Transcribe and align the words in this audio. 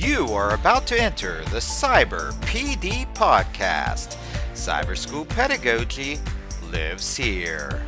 You 0.00 0.28
are 0.28 0.54
about 0.54 0.86
to 0.86 0.98
enter 0.98 1.44
the 1.50 1.58
Cyber 1.58 2.32
PD 2.40 3.06
podcast. 3.12 4.16
Cyber 4.54 4.96
School 4.96 5.26
Pedagogy 5.26 6.18
lives 6.72 7.14
here. 7.14 7.82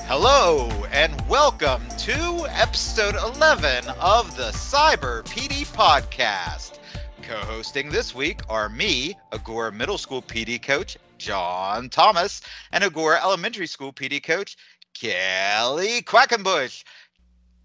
Hello, 0.00 0.68
and 0.92 1.18
welcome 1.30 1.80
to 2.00 2.46
episode 2.50 3.14
11 3.14 3.88
of 4.00 4.36
the 4.36 4.50
Cyber 4.50 5.24
PD 5.24 5.66
podcast. 5.72 6.78
Co 7.22 7.36
hosting 7.36 7.88
this 7.88 8.14
week 8.14 8.42
are 8.50 8.68
me, 8.68 9.14
Agora 9.32 9.72
Middle 9.72 9.96
School 9.96 10.20
PD 10.20 10.62
coach 10.62 10.98
John 11.16 11.88
Thomas, 11.88 12.42
and 12.72 12.84
Agora 12.84 13.18
Elementary 13.24 13.66
School 13.66 13.94
PD 13.94 14.22
coach 14.22 14.58
Kelly 14.92 16.02
Quackenbush. 16.02 16.84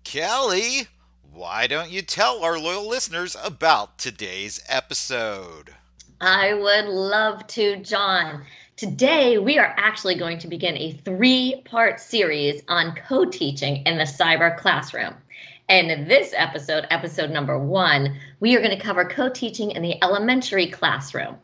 Kelly, 0.05 0.87
why 1.35 1.67
don't 1.67 1.91
you 1.91 2.01
tell 2.01 2.45
our 2.45 2.57
loyal 2.57 2.87
listeners 2.87 3.35
about 3.43 3.97
today's 3.97 4.63
episode? 4.69 5.75
I 6.21 6.53
would 6.53 6.85
love 6.85 7.45
to, 7.47 7.75
John. 7.77 8.45
Today, 8.77 9.37
we 9.37 9.57
are 9.57 9.75
actually 9.77 10.15
going 10.15 10.39
to 10.39 10.47
begin 10.47 10.77
a 10.77 10.93
three 11.03 11.61
part 11.65 11.99
series 11.99 12.61
on 12.69 12.95
co 12.95 13.25
teaching 13.25 13.85
in 13.85 13.97
the 13.97 14.05
cyber 14.05 14.57
classroom. 14.57 15.13
And 15.67 15.91
in 15.91 16.07
this 16.07 16.33
episode, 16.37 16.87
episode 16.89 17.31
number 17.31 17.59
one, 17.59 18.17
we 18.39 18.55
are 18.55 18.61
going 18.61 18.77
to 18.77 18.81
cover 18.81 19.03
co 19.03 19.27
teaching 19.29 19.71
in 19.71 19.81
the 19.81 20.01
elementary 20.01 20.67
classroom. 20.67 21.35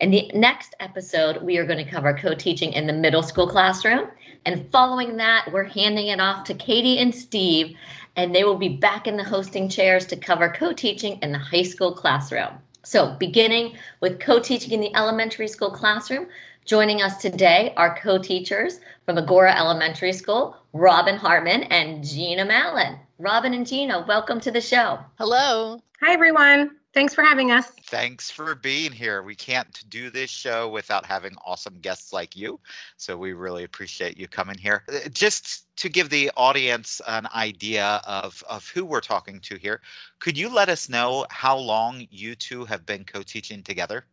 In 0.00 0.10
the 0.10 0.28
next 0.34 0.74
episode, 0.80 1.40
we 1.40 1.56
are 1.58 1.64
going 1.64 1.84
to 1.84 1.90
cover 1.90 2.12
co 2.14 2.34
teaching 2.34 2.72
in 2.72 2.88
the 2.88 2.92
middle 2.92 3.22
school 3.22 3.46
classroom. 3.46 4.08
And 4.46 4.70
following 4.70 5.16
that, 5.16 5.48
we're 5.52 5.64
handing 5.64 6.06
it 6.06 6.20
off 6.20 6.44
to 6.44 6.54
Katie 6.54 6.98
and 6.98 7.14
Steve 7.14 7.76
and 8.16 8.34
they 8.34 8.44
will 8.44 8.56
be 8.56 8.68
back 8.68 9.06
in 9.06 9.16
the 9.16 9.24
hosting 9.24 9.68
chairs 9.68 10.06
to 10.06 10.16
cover 10.16 10.48
co 10.48 10.72
teaching 10.72 11.18
in 11.22 11.32
the 11.32 11.38
high 11.38 11.62
school 11.62 11.92
classroom. 11.92 12.50
So, 12.82 13.14
beginning 13.18 13.76
with 14.00 14.20
co 14.20 14.40
teaching 14.40 14.72
in 14.72 14.80
the 14.80 14.94
elementary 14.96 15.48
school 15.48 15.70
classroom, 15.70 16.28
joining 16.64 17.02
us 17.02 17.18
today 17.18 17.74
are 17.76 17.98
co 17.98 18.18
teachers 18.18 18.80
from 19.04 19.18
Agora 19.18 19.54
Elementary 19.54 20.12
School, 20.12 20.56
Robin 20.72 21.16
Hartman 21.16 21.64
and 21.64 22.02
Gina 22.02 22.44
Mallon. 22.44 22.98
Robin 23.18 23.54
and 23.54 23.66
Gina, 23.66 24.04
welcome 24.06 24.40
to 24.40 24.50
the 24.50 24.60
show. 24.60 24.98
Hello. 25.18 25.80
Hi, 26.00 26.12
everyone. 26.12 26.76
Thanks 26.96 27.12
for 27.12 27.22
having 27.22 27.50
us. 27.50 27.66
Thanks 27.82 28.30
for 28.30 28.54
being 28.54 28.90
here. 28.90 29.22
We 29.22 29.34
can't 29.34 29.84
do 29.90 30.08
this 30.08 30.30
show 30.30 30.70
without 30.70 31.04
having 31.04 31.36
awesome 31.44 31.78
guests 31.82 32.10
like 32.10 32.34
you. 32.34 32.58
So 32.96 33.18
we 33.18 33.34
really 33.34 33.64
appreciate 33.64 34.16
you 34.16 34.26
coming 34.26 34.56
here. 34.56 34.82
Uh, 34.88 35.10
just 35.10 35.76
to 35.76 35.90
give 35.90 36.08
the 36.08 36.30
audience 36.38 37.02
an 37.06 37.28
idea 37.34 38.00
of, 38.06 38.42
of 38.48 38.66
who 38.70 38.86
we're 38.86 39.02
talking 39.02 39.40
to 39.40 39.56
here, 39.56 39.82
could 40.20 40.38
you 40.38 40.48
let 40.48 40.70
us 40.70 40.88
know 40.88 41.26
how 41.28 41.58
long 41.58 42.06
you 42.10 42.34
two 42.34 42.64
have 42.64 42.86
been 42.86 43.04
co 43.04 43.22
teaching 43.22 43.62
together? 43.62 44.06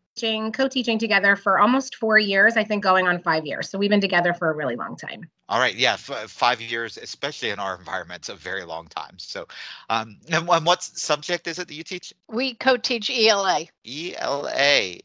Co-teaching 0.52 1.00
together 1.00 1.36
for 1.36 1.60
almost 1.60 1.96
four 1.96 2.18
years 2.18 2.56
i 2.56 2.64
think 2.64 2.84
going 2.84 3.08
on 3.08 3.22
five 3.22 3.46
years. 3.46 3.70
So 3.70 3.78
we've 3.78 3.90
been 3.90 4.02
together 4.02 4.34
for 4.34 4.52
a 4.52 4.56
really 4.56 4.76
long 4.76 4.96
time. 4.96 5.30
All 5.50 5.60
right. 5.60 5.76
Yeah 5.76 5.94
f- 5.94 6.30
five 6.30 6.62
years 6.62 6.98
especially 6.98 7.50
in 7.50 7.60
our 7.60 7.78
environment 7.78 8.30
a 8.30 8.36
very 8.36 8.64
long 8.64 8.88
time. 8.88 9.18
So 9.18 9.48
um 9.90 10.18
and, 10.32 10.48
and 10.50 10.66
what 10.66 10.84
subject 10.84 11.48
is 11.48 11.60
it 11.60 11.68
that 11.68 11.74
you 11.74 11.84
teach? 11.84 12.14
We 12.28 12.56
co-teach 12.56 13.10
ela 13.10 13.66
ela 13.86 14.98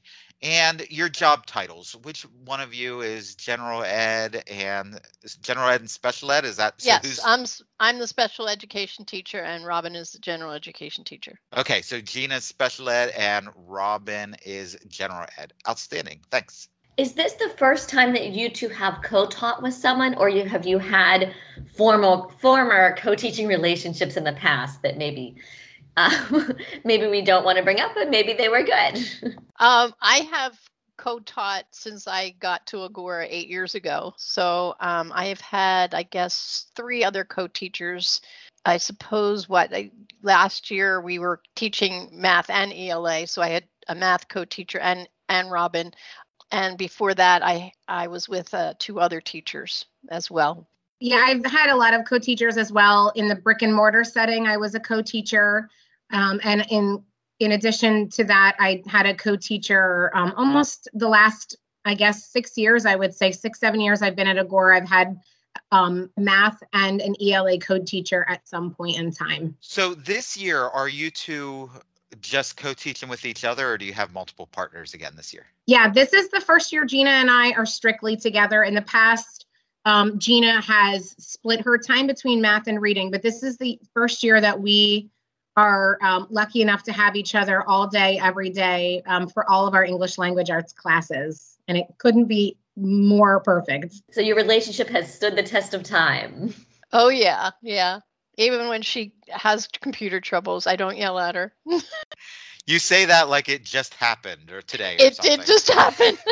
and 0.43 0.87
your 0.89 1.09
job 1.09 1.47
titles 1.47 1.97
which 2.03 2.23
one 2.45 2.61
of 2.61 2.73
you 2.73 3.01
is 3.01 3.35
general 3.35 3.83
ed 3.83 4.43
and 4.49 5.01
general 5.43 5.69
ed 5.69 5.81
and 5.81 5.91
special 5.91 6.31
ed? 6.31 6.45
Is 6.45 6.57
that 6.57 6.81
so 6.81 6.89
yes 6.89 7.21
i'm 7.25 7.45
i'm 7.81 7.99
the 7.99 8.07
special 8.07 8.49
education 8.49 9.05
teacher 9.05 9.41
and 9.41 9.65
robin 9.65 9.97
is 9.97 10.13
the 10.13 10.19
general 10.19 10.53
education 10.53 11.05
teacher. 11.05 11.39
Okay 11.57 11.83
so 11.83 12.01
gina's 12.01 12.45
special 12.45 12.89
ed 12.89 13.13
and 13.17 13.49
robin 13.57 14.37
is 14.45 14.77
general 14.89 15.27
ed. 15.39 15.53
Outstanding 15.69 16.21
thanks. 16.31 16.69
Is 16.97 17.13
this 17.13 17.35
the 17.35 17.51
first 17.57 17.89
time 17.89 18.13
that 18.15 18.31
you 18.31 18.51
two 18.51 18.69
have 18.71 19.03
co-taught 19.03 19.63
with 19.63 19.75
someone 19.75 20.15
or 20.17 20.29
you 20.29 20.45
have 20.45 20.67
you 20.67 20.79
had 20.79 21.33
formal 21.77 22.33
former 22.41 22.97
co-teaching 22.97 23.47
relationships 23.47 24.17
in 24.17 24.25
the 24.25 24.33
past 24.33 24.83
that 24.83 24.99
maybe 24.99 25.37
um, 25.99 26.55
maybe 26.85 27.07
we 27.07 27.23
don't 27.23 27.45
want 27.45 27.59
to 27.59 27.65
bring 27.65 27.81
up, 27.81 27.93
but 27.95 28.11
maybe 28.11 28.33
they 28.33 28.49
were 28.49 28.63
good. 28.63 28.99
um, 29.61 29.95
I 30.01 30.29
have 30.33 30.59
co-taught 30.97 31.65
since 31.71 32.07
I 32.07 32.31
got 32.41 32.67
to 32.67 32.83
Agora 32.83 33.27
eight 33.29 33.49
years 33.49 33.75
ago. 33.75 34.13
So 34.17 34.75
um, 34.81 35.13
I 35.15 35.27
have 35.27 35.41
had, 35.41 35.95
I 35.95 36.03
guess, 36.03 36.67
three 36.75 37.05
other 37.05 37.25
co-teachers. 37.25 38.21
I 38.65 38.77
suppose 38.77 39.49
what 39.49 39.73
I, 39.73 39.91
last 40.23 40.71
year 40.71 41.01
we 41.01 41.19
were 41.19 41.41
teaching 41.55 42.11
math 42.13 42.51
and 42.51 42.73
ELA, 42.73 43.27
so 43.27 43.41
I 43.41 43.49
had 43.49 43.65
a 43.89 43.95
math 43.95 44.29
co-teacher 44.29 44.79
and 44.81 45.09
and 45.31 45.51
Robin, 45.51 45.93
and 46.51 46.77
before 46.77 47.15
that 47.15 47.45
I 47.45 47.73
I 47.87 48.09
was 48.09 48.29
with 48.29 48.53
uh, 48.53 48.75
two 48.79 48.99
other 48.99 49.21
teachers 49.21 49.87
as 50.11 50.31
well. 50.31 50.67
Yeah, 51.01 51.25
I've 51.27 51.47
had 51.47 51.71
a 51.71 51.77
lot 51.77 51.95
of 51.95 52.05
co-teachers 52.07 52.57
as 52.57 52.73
well 52.73 53.13
in 53.15 53.29
the 53.29 53.37
brick 53.37 53.63
and 53.63 53.75
mortar 53.75 54.03
setting. 54.03 54.47
I 54.47 54.57
was 54.57 54.75
a 54.75 54.81
co-teacher. 54.81 55.71
Um, 56.13 56.41
and 56.45 56.67
in 56.71 57.03
in 57.41 57.53
addition 57.53 58.09
to 58.11 58.25
that, 58.25 58.57
I 58.59 58.83
had 58.87 59.07
a 59.07 59.15
co-teacher 59.15 60.11
um, 60.15 60.33
almost 60.37 60.89
the 60.93 61.09
last, 61.09 61.57
I 61.85 61.95
guess, 61.95 62.25
six 62.25 62.59
years. 62.59 62.85
I 62.85 62.97
would 62.97 63.15
say 63.15 63.31
six, 63.31 63.61
seven 63.61 63.81
years. 63.81 64.03
I've 64.03 64.17
been 64.17 64.27
at 64.27 64.39
Agora. 64.39 64.77
I've 64.77 64.89
had 64.89 65.21
um, 65.71 66.11
math 66.17 66.61
and 66.73 67.01
an 67.01 67.15
ELA 67.23 67.59
code 67.59 67.87
teacher 67.87 68.25
at 68.29 68.47
some 68.49 68.75
point 68.75 68.97
in 68.97 69.13
time. 69.13 69.57
So 69.61 69.95
this 69.95 70.37
year, 70.37 70.63
are 70.63 70.89
you 70.89 71.11
two 71.11 71.71
just 72.21 72.57
co-teaching 72.57 73.09
with 73.09 73.25
each 73.25 73.45
other, 73.45 73.71
or 73.71 73.79
do 73.79 73.85
you 73.85 73.93
have 73.93 74.13
multiple 74.13 74.47
partners 74.47 74.95
again 74.95 75.13
this 75.15 75.33
year? 75.33 75.47
Yeah, 75.67 75.91
this 75.91 76.13
is 76.13 76.31
the 76.31 76.41
first 76.41 76.73
year 76.73 76.85
Gina 76.85 77.11
and 77.11 77.31
I 77.31 77.53
are 77.53 77.67
strictly 77.67 78.17
together. 78.17 78.63
In 78.63 78.75
the 78.75 78.83
past, 78.83 79.47
um, 79.85 80.19
Gina 80.19 80.61
has 80.61 81.15
split 81.19 81.61
her 81.61 81.79
time 81.79 82.07
between 82.07 82.41
math 82.41 82.67
and 82.67 82.81
reading, 82.81 83.11
but 83.11 83.23
this 83.23 83.43
is 83.43 83.59
the 83.59 83.79
first 83.95 84.23
year 84.23 84.41
that 84.41 84.61
we 84.61 85.11
are 85.59 85.99
um, 86.03 86.29
lucky 86.31 86.63
enough 86.63 86.85
to 86.85 86.93
have 86.93 87.17
each 87.17 87.35
other 87.35 87.69
all 87.69 87.89
day, 87.89 88.17
every 88.23 88.49
day 88.49 89.03
um, 89.07 89.29
for 89.29 89.49
all 89.51 89.67
of 89.67 89.75
our 89.75 89.85
English 89.85 90.17
language 90.17 90.51
arts 90.51 90.73
classes. 90.73 91.59
And 91.67 91.77
it 91.77 91.87
couldn't 91.99 92.27
be 92.27 92.57
more 92.77 93.41
perfect. 93.41 94.03
So 94.13 94.21
your 94.21 94.37
relationship 94.37 94.89
has 94.91 95.13
stood 95.13 95.35
the 95.35 95.43
test 95.43 95.75
of 95.75 95.83
time. 95.83 96.55
Oh, 96.93 97.09
yeah. 97.09 97.51
Yeah. 97.61 98.01
Even 98.37 98.69
when 98.69 98.83
she 98.83 99.13
has 99.31 99.67
computer 99.67 100.21
troubles, 100.21 100.69
I 100.69 100.77
don't 100.77 100.97
yell 100.97 101.19
at 101.19 101.35
her. 101.35 101.53
you 102.67 102.79
say 102.79 103.05
that 103.05 103.29
like 103.29 103.49
it 103.49 103.65
just 103.65 103.95
happened 103.95 104.53
or 104.53 104.63
today. 104.63 104.95
Or 104.95 105.07
it 105.07 105.19
did 105.19 105.45
just 105.45 105.69
happen. 105.71 106.17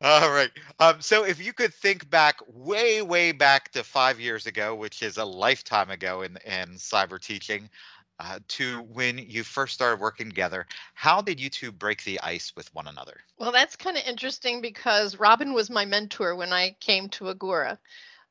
All 0.00 0.30
right. 0.30 0.50
Um, 0.78 1.00
so 1.00 1.24
if 1.24 1.44
you 1.44 1.52
could 1.52 1.74
think 1.74 2.08
back 2.08 2.36
way, 2.46 3.02
way 3.02 3.32
back 3.32 3.72
to 3.72 3.82
five 3.82 4.20
years 4.20 4.46
ago, 4.46 4.74
which 4.74 5.02
is 5.02 5.16
a 5.16 5.24
lifetime 5.24 5.90
ago 5.90 6.22
in, 6.22 6.36
in 6.44 6.76
cyber 6.76 7.20
teaching, 7.20 7.68
uh, 8.20 8.38
to 8.48 8.82
when 8.82 9.18
you 9.18 9.42
first 9.42 9.74
started 9.74 10.00
working 10.00 10.28
together, 10.28 10.66
how 10.94 11.20
did 11.20 11.40
you 11.40 11.50
two 11.50 11.72
break 11.72 12.04
the 12.04 12.20
ice 12.20 12.52
with 12.56 12.72
one 12.74 12.86
another? 12.86 13.16
Well, 13.38 13.52
that's 13.52 13.76
kind 13.76 13.96
of 13.96 14.04
interesting 14.06 14.60
because 14.60 15.18
Robin 15.18 15.52
was 15.52 15.70
my 15.70 15.84
mentor 15.84 16.36
when 16.36 16.52
I 16.52 16.76
came 16.80 17.08
to 17.10 17.28
Agora. 17.28 17.78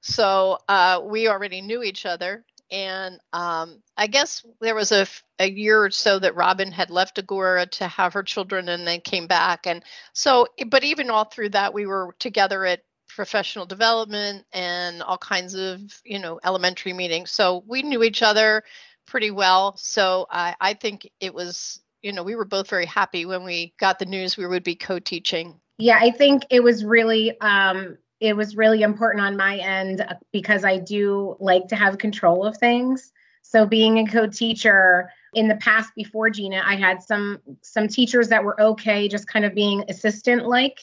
So 0.01 0.59
uh, 0.69 1.01
we 1.03 1.27
already 1.27 1.61
knew 1.61 1.83
each 1.83 2.05
other 2.05 2.45
and 2.71 3.19
um, 3.33 3.81
I 3.97 4.07
guess 4.07 4.45
there 4.61 4.75
was 4.75 4.91
a, 4.91 5.07
a 5.39 5.49
year 5.49 5.83
or 5.83 5.91
so 5.91 6.19
that 6.19 6.35
Robin 6.35 6.71
had 6.71 6.89
left 6.89 7.17
Agora 7.17 7.65
to 7.65 7.87
have 7.87 8.13
her 8.13 8.23
children 8.23 8.69
and 8.69 8.85
then 8.85 9.01
came 9.01 9.27
back. 9.27 9.65
And 9.65 9.83
so, 10.13 10.47
but 10.69 10.83
even 10.83 11.09
all 11.09 11.25
through 11.25 11.49
that, 11.49 11.73
we 11.73 11.85
were 11.85 12.15
together 12.19 12.65
at 12.65 12.81
professional 13.07 13.65
development 13.65 14.45
and 14.53 15.01
all 15.01 15.17
kinds 15.17 15.53
of, 15.55 15.81
you 16.03 16.19
know, 16.19 16.39
elementary 16.43 16.93
meetings. 16.93 17.31
So 17.31 17.63
we 17.67 17.81
knew 17.81 18.03
each 18.03 18.21
other 18.21 18.63
pretty 19.05 19.31
well. 19.31 19.75
So 19.77 20.27
I, 20.29 20.55
I 20.59 20.73
think 20.73 21.09
it 21.19 21.33
was, 21.33 21.79
you 22.01 22.11
know, 22.11 22.23
we 22.23 22.35
were 22.35 22.45
both 22.45 22.69
very 22.69 22.85
happy 22.85 23.25
when 23.25 23.43
we 23.43 23.73
got 23.79 23.97
the 23.97 24.05
news 24.05 24.37
we 24.37 24.45
would 24.45 24.63
be 24.63 24.75
co 24.75 24.99
teaching. 24.99 25.59
Yeah, 25.77 25.99
I 26.01 26.11
think 26.11 26.45
it 26.49 26.63
was 26.63 26.83
really 26.83 27.39
um, 27.41 27.97
it 28.19 28.35
was 28.35 28.55
really 28.55 28.81
important 28.81 29.23
on 29.23 29.37
my 29.37 29.57
end 29.57 30.01
uh, 30.01 30.15
because 30.31 30.65
I 30.65 30.77
do 30.77 31.35
like 31.39 31.67
to 31.67 31.75
have 31.75 31.97
control 31.97 32.45
of 32.45 32.57
things. 32.57 33.11
So 33.43 33.65
being 33.65 33.99
a 33.99 34.11
co-teacher 34.11 35.09
in 35.33 35.47
the 35.47 35.55
past 35.57 35.93
before 35.95 36.29
Gina, 36.29 36.61
I 36.65 36.75
had 36.75 37.01
some 37.01 37.39
some 37.61 37.87
teachers 37.87 38.27
that 38.29 38.43
were 38.43 38.59
okay 38.61 39.07
just 39.07 39.27
kind 39.27 39.45
of 39.45 39.55
being 39.55 39.85
assistant 39.87 40.47
like 40.47 40.79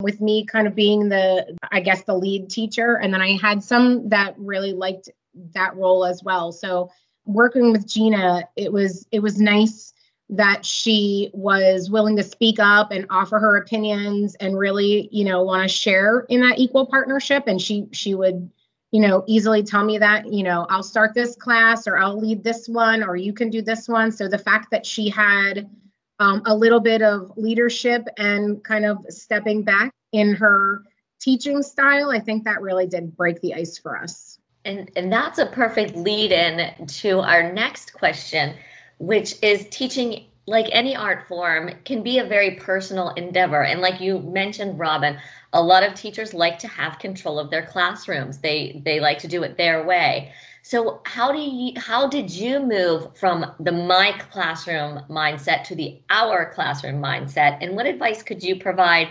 with 0.00 0.20
me 0.20 0.44
kind 0.44 0.66
of 0.66 0.74
being 0.74 1.08
the 1.08 1.56
I 1.70 1.80
guess 1.80 2.02
the 2.02 2.16
lead 2.16 2.50
teacher 2.50 2.96
and 2.96 3.12
then 3.12 3.20
I 3.20 3.36
had 3.36 3.62
some 3.62 4.08
that 4.08 4.34
really 4.38 4.72
liked 4.72 5.10
that 5.54 5.76
role 5.76 6.04
as 6.04 6.22
well. 6.24 6.50
So 6.50 6.90
working 7.26 7.70
with 7.70 7.86
Gina, 7.86 8.48
it 8.56 8.72
was 8.72 9.06
it 9.12 9.20
was 9.20 9.40
nice 9.40 9.92
that 10.30 10.64
she 10.64 11.30
was 11.34 11.90
willing 11.90 12.16
to 12.16 12.22
speak 12.22 12.58
up 12.58 12.92
and 12.92 13.04
offer 13.10 13.38
her 13.38 13.56
opinions 13.56 14.34
and 14.36 14.56
really 14.56 15.08
you 15.10 15.24
know 15.24 15.42
want 15.42 15.62
to 15.62 15.68
share 15.68 16.20
in 16.28 16.40
that 16.40 16.58
equal 16.58 16.86
partnership 16.86 17.44
and 17.46 17.60
she 17.60 17.86
she 17.92 18.14
would 18.14 18.50
you 18.92 19.00
know, 19.00 19.24
easily 19.26 19.62
tell 19.62 19.84
me 19.84 19.98
that, 19.98 20.32
you 20.32 20.42
know, 20.42 20.66
I'll 20.68 20.82
start 20.82 21.14
this 21.14 21.36
class 21.36 21.86
or 21.86 21.98
I'll 21.98 22.18
lead 22.18 22.42
this 22.42 22.68
one 22.68 23.02
or 23.02 23.16
you 23.16 23.32
can 23.32 23.48
do 23.48 23.62
this 23.62 23.88
one. 23.88 24.10
So 24.10 24.26
the 24.26 24.38
fact 24.38 24.70
that 24.72 24.84
she 24.84 25.08
had 25.08 25.70
um, 26.18 26.42
a 26.44 26.54
little 26.54 26.80
bit 26.80 27.00
of 27.00 27.32
leadership 27.36 28.06
and 28.18 28.62
kind 28.64 28.84
of 28.84 28.98
stepping 29.08 29.62
back 29.62 29.92
in 30.12 30.34
her 30.34 30.82
teaching 31.20 31.62
style, 31.62 32.10
I 32.10 32.18
think 32.18 32.44
that 32.44 32.60
really 32.60 32.86
did 32.86 33.16
break 33.16 33.40
the 33.40 33.54
ice 33.54 33.78
for 33.78 33.96
us. 33.96 34.38
And, 34.64 34.90
and 34.96 35.10
that's 35.10 35.38
a 35.38 35.46
perfect 35.46 35.96
lead 35.96 36.32
in 36.32 36.86
to 36.86 37.20
our 37.20 37.52
next 37.52 37.92
question, 37.94 38.54
which 39.00 39.34
is 39.42 39.66
teaching 39.70 40.26
like 40.46 40.68
any 40.72 40.94
art 40.94 41.26
form 41.26 41.70
can 41.84 42.02
be 42.02 42.18
a 42.18 42.24
very 42.24 42.52
personal 42.52 43.10
endeavor. 43.10 43.62
And 43.62 43.80
like 43.80 44.00
you 44.00 44.18
mentioned, 44.20 44.78
Robin, 44.78 45.16
a 45.54 45.62
lot 45.62 45.82
of 45.82 45.94
teachers 45.94 46.34
like 46.34 46.58
to 46.58 46.68
have 46.68 46.98
control 46.98 47.38
of 47.38 47.50
their 47.50 47.64
classrooms. 47.64 48.38
They 48.38 48.82
they 48.84 49.00
like 49.00 49.18
to 49.20 49.28
do 49.28 49.42
it 49.42 49.56
their 49.56 49.84
way. 49.84 50.32
So 50.62 51.00
how 51.06 51.32
do 51.32 51.38
you 51.38 51.72
how 51.80 52.08
did 52.08 52.30
you 52.30 52.60
move 52.60 53.16
from 53.16 53.46
the 53.58 53.72
my 53.72 54.12
classroom 54.30 55.00
mindset 55.08 55.64
to 55.64 55.74
the 55.74 55.98
our 56.10 56.52
classroom 56.52 57.02
mindset? 57.02 57.58
And 57.62 57.76
what 57.76 57.86
advice 57.86 58.22
could 58.22 58.42
you 58.42 58.56
provide 58.56 59.08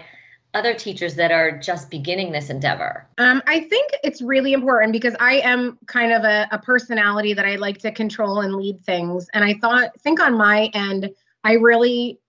other 0.54 0.74
teachers 0.74 1.16
that 1.16 1.32
are 1.32 1.58
just 1.58 1.90
beginning 1.90 2.32
this 2.32 2.50
endeavor? 2.50 3.08
Um, 3.18 3.42
I 3.48 3.62
think 3.62 3.92
it's 4.04 4.22
really 4.22 4.54
important 4.54 4.94
because 4.94 5.16
I 5.20 5.40
am 5.42 5.78
kind 5.86 6.12
of 6.12 6.24
a, 6.24 6.48
a 6.52 6.58
personality 6.58 7.34
that 7.34 7.46
I 7.46 7.56
like 7.56 7.78
to 7.80 7.92
control 7.92 8.42
and 8.42 8.56
lead 8.56 8.82
things. 8.82 9.28
And 9.34 9.44
I 9.44 9.54
thought, 9.56 10.00
think 10.02 10.20
on 10.20 10.38
my 10.38 10.72
end, 10.74 11.12
I 11.44 11.54
really, 11.54 12.20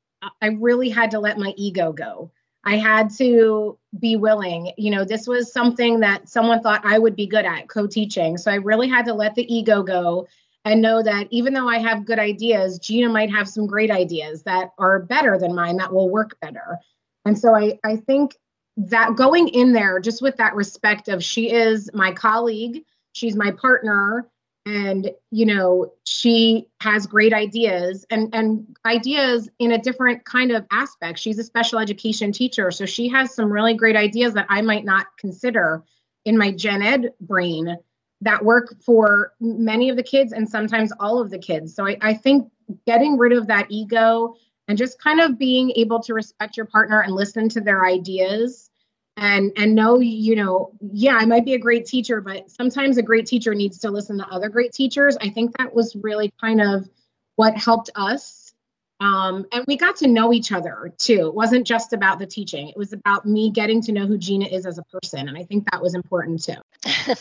I 0.43 0.49
really 0.49 0.91
had 0.91 1.11
to 1.13 1.19
let 1.19 1.39
my 1.39 1.55
ego 1.57 1.93
go. 1.93 2.31
I 2.65 2.77
had 2.77 3.11
to 3.17 3.79
be 3.99 4.17
willing. 4.17 4.73
You 4.77 4.91
know, 4.91 5.05
this 5.05 5.27
was 5.27 5.51
something 5.51 6.01
that 6.01 6.29
someone 6.29 6.61
thought 6.61 6.85
I 6.85 6.99
would 6.99 7.17
be 7.17 7.27
good 7.27 7.47
at 7.47 7.69
co 7.69 7.87
teaching. 7.87 8.37
So 8.37 8.51
I 8.51 8.57
really 8.57 8.89
had 8.89 9.07
to 9.07 9.15
let 9.15 9.35
the 9.35 9.53
ego 9.53 9.83
go 9.83 10.29
and 10.67 10.83
know 10.83 11.03
that 11.03 11.27
even 11.31 11.55
though 11.55 11.69
I 11.69 11.79
have 11.79 12.05
good 12.05 12.19
ideas, 12.19 12.79
Gina 12.79 13.09
might 13.09 13.31
have 13.31 13.49
some 13.49 13.67
great 13.67 13.91
ideas 13.91 14.43
that 14.43 14.73
are 14.79 15.01
better 15.01 15.39
than 15.39 15.55
mine 15.55 15.79
that 15.79 15.93
will 15.93 16.11
work 16.11 16.37
better. 16.43 16.79
And 17.25 17.39
so 17.39 17.55
I, 17.55 17.79
I 17.85 17.97
think 17.97 18.37
that 18.77 19.17
going 19.17 19.49
in 19.49 19.73
there 19.73 20.01
just 20.01 20.23
with 20.23 20.37
that 20.37 20.55
respect 20.55 21.09
of 21.09 21.23
she 21.23 21.51
is 21.51 21.91
my 21.93 22.13
colleague, 22.13 22.85
she's 23.13 23.37
my 23.37 23.51
partner, 23.51 24.29
and 24.67 25.11
you 25.31 25.47
know 25.47 25.93
she 26.05 26.67
has 26.81 27.07
great 27.07 27.33
ideas 27.33 28.05
and 28.11 28.35
and 28.35 28.67
ideas 28.85 29.49
in 29.59 29.73
a 29.73 29.79
different 29.79 30.25
kind 30.25 30.53
of 30.53 30.67
aspect. 30.71 31.19
She's 31.19 31.39
a 31.39 31.45
special 31.45 31.79
education 31.79 32.31
teacher 32.31 32.71
so 32.71 32.85
she 32.85 33.09
has 33.09 33.35
some 33.35 33.51
really 33.51 33.75
great 33.75 33.97
ideas 33.97 34.35
that 34.35 34.47
i 34.51 34.61
might 34.61 34.85
not 34.85 35.07
consider 35.19 35.83
in 36.27 36.37
my 36.37 36.53
gen 36.53 36.83
ed 36.83 37.13
brain 37.23 37.77
that 38.21 38.45
work 38.45 38.75
for 38.85 39.33
many 39.41 39.89
of 39.89 39.97
the 39.97 40.03
kids 40.03 40.33
and 40.33 40.47
sometimes 40.47 40.93
all 41.01 41.19
of 41.19 41.31
the 41.31 41.39
kids. 41.39 41.75
So 41.75 41.87
i, 41.87 41.97
I 42.03 42.15
think 42.15 42.51
getting 42.87 43.17
rid 43.17 43.33
of 43.33 43.47
that 43.47 43.67
ego 43.71 44.35
and 44.71 44.79
just 44.79 45.03
kind 45.03 45.21
of 45.21 45.37
being 45.37 45.73
able 45.75 46.01
to 46.01 46.15
respect 46.15 46.57
your 46.57 46.67
partner 46.67 47.01
and 47.01 47.13
listen 47.13 47.49
to 47.49 47.61
their 47.61 47.85
ideas 47.85 48.71
and 49.17 49.51
and 49.57 49.75
know 49.75 49.99
you 49.99 50.37
know 50.37 50.71
yeah 50.93 51.17
i 51.17 51.25
might 51.25 51.45
be 51.45 51.55
a 51.55 51.59
great 51.59 51.85
teacher 51.85 52.21
but 52.21 52.49
sometimes 52.49 52.97
a 52.97 53.03
great 53.03 53.27
teacher 53.27 53.53
needs 53.53 53.79
to 53.81 53.91
listen 53.91 54.17
to 54.17 54.27
other 54.29 54.49
great 54.49 54.73
teachers. 54.73 55.17
I 55.21 55.29
think 55.29 55.59
that 55.59 55.75
was 55.75 55.97
really 55.97 56.33
kind 56.41 56.61
of 56.61 56.89
what 57.35 57.57
helped 57.57 57.91
us. 57.97 58.53
Um, 59.01 59.47
and 59.53 59.65
we 59.67 59.77
got 59.77 59.97
to 59.97 60.07
know 60.07 60.33
each 60.33 60.53
other 60.53 60.93
too. 60.99 61.29
It 61.29 61.35
wasn't 61.35 61.67
just 61.67 61.95
about 61.95 62.19
the 62.19 62.27
teaching. 62.27 62.69
It 62.69 62.77
was 62.77 62.93
about 62.93 63.25
me 63.25 63.51
getting 63.51 63.81
to 63.83 63.93
know 63.93 64.07
who 64.07 64.19
gina 64.19 64.45
is 64.47 64.67
as 64.67 64.79
a 64.79 64.85
person 64.85 65.29
and 65.29 65.37
i 65.37 65.43
think 65.43 65.69
that 65.71 65.83
was 65.83 65.95
important 65.95 66.45
too. 66.45 66.61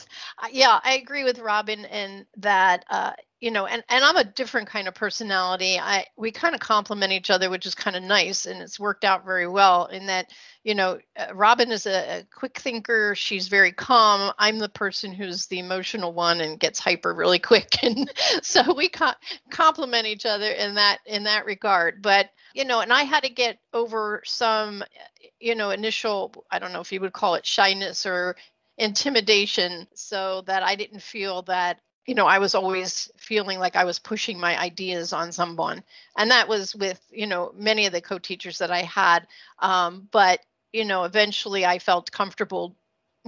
Yeah 0.51 0.80
i 0.84 0.94
agree 0.94 1.24
with 1.24 1.40
robin 1.40 1.86
in 1.86 2.28
that 2.38 2.86
uh, 2.90 3.13
you 3.39 3.51
know 3.51 3.65
and, 3.65 3.83
and 3.89 4.03
i'm 4.03 4.18
a 4.18 4.24
different 4.24 4.68
kind 4.68 4.88
of 4.88 4.94
personality. 4.94 5.80
I 5.80 6.06
we 6.18 6.31
kind 6.31 6.53
of 6.53 6.62
complement 6.62 7.13
each 7.13 7.30
other 7.30 7.50
which 7.50 7.65
is 7.65 7.75
kind 7.75 7.95
of 7.95 8.03
nice 8.03 8.45
and 8.45 8.62
it's 8.62 8.80
worked 8.80 9.03
out 9.03 9.25
very 9.25 9.47
well 9.47 9.86
in 9.88 10.06
that 10.07 10.31
you 10.63 10.75
know 10.75 11.00
uh, 11.18 11.33
robin 11.33 11.71
is 11.71 11.86
a, 11.86 12.19
a, 12.19 12.24
quick 12.33 12.59
thinker. 12.59 13.15
She's 13.15 13.47
very 13.47 13.71
calm. 13.71 14.33
I'm 14.39 14.59
the 14.59 14.69
person 14.69 15.12
who's 15.12 15.47
the 15.47 15.59
emotional 15.59 16.13
one 16.13 16.41
and 16.41 16.59
gets 16.59 16.80
hyper 16.80 17.13
really 17.13 17.39
quick. 17.39 17.77
And 17.83 18.12
so 18.41 18.74
we 18.74 18.89
co- 18.89 19.12
complement 19.51 20.06
each 20.06 20.25
other 20.25 20.51
in 20.51 20.75
that 20.75 21.00
in 21.06 21.24
that 21.24 21.45
regard. 21.45 22.01
But 22.01 22.30
you 22.53 22.65
know 22.65 22.81
and 22.81 22.91
i 22.91 23.03
had 23.03 23.24
to 23.24 23.30
get 23.30 23.59
over 23.74 24.21
some 24.25 24.83
you 25.39 25.56
know 25.56 25.69
initial 25.71 26.33
i 26.51 26.59
don't 26.59 26.74
know 26.74 26.81
if 26.81 26.91
you 26.91 27.00
would 27.00 27.13
call 27.13 27.36
it 27.36 27.45
shyness 27.45 28.06
or 28.06 28.36
intimidation 28.77 29.88
so 29.94 30.41
that 30.41 30.63
i 30.63 30.75
didn't 30.75 31.01
feel 31.01 31.41
that 31.44 31.80
you 32.10 32.16
know, 32.16 32.26
I 32.26 32.40
was 32.40 32.56
always 32.56 33.12
feeling 33.18 33.60
like 33.60 33.76
I 33.76 33.84
was 33.84 34.00
pushing 34.00 34.40
my 34.40 34.60
ideas 34.60 35.14
on 35.14 35.32
someone. 35.32 35.84
And 36.18 36.32
that 36.32 36.48
was 36.48 36.76
with, 36.76 37.00
you 37.12 37.28
know, 37.28 37.52
many 37.56 37.86
of 37.86 37.94
the 37.94 38.02
co 38.02 38.18
teachers 38.18 38.58
that 38.58 38.72
I 38.72 38.82
had. 38.82 39.28
Um, 39.60 40.08
but, 40.12 40.40
you 40.74 40.86
know, 40.86 41.04
eventually 41.04 41.68
I 41.68 41.78
felt 41.78 42.12
comfortable 42.12 42.76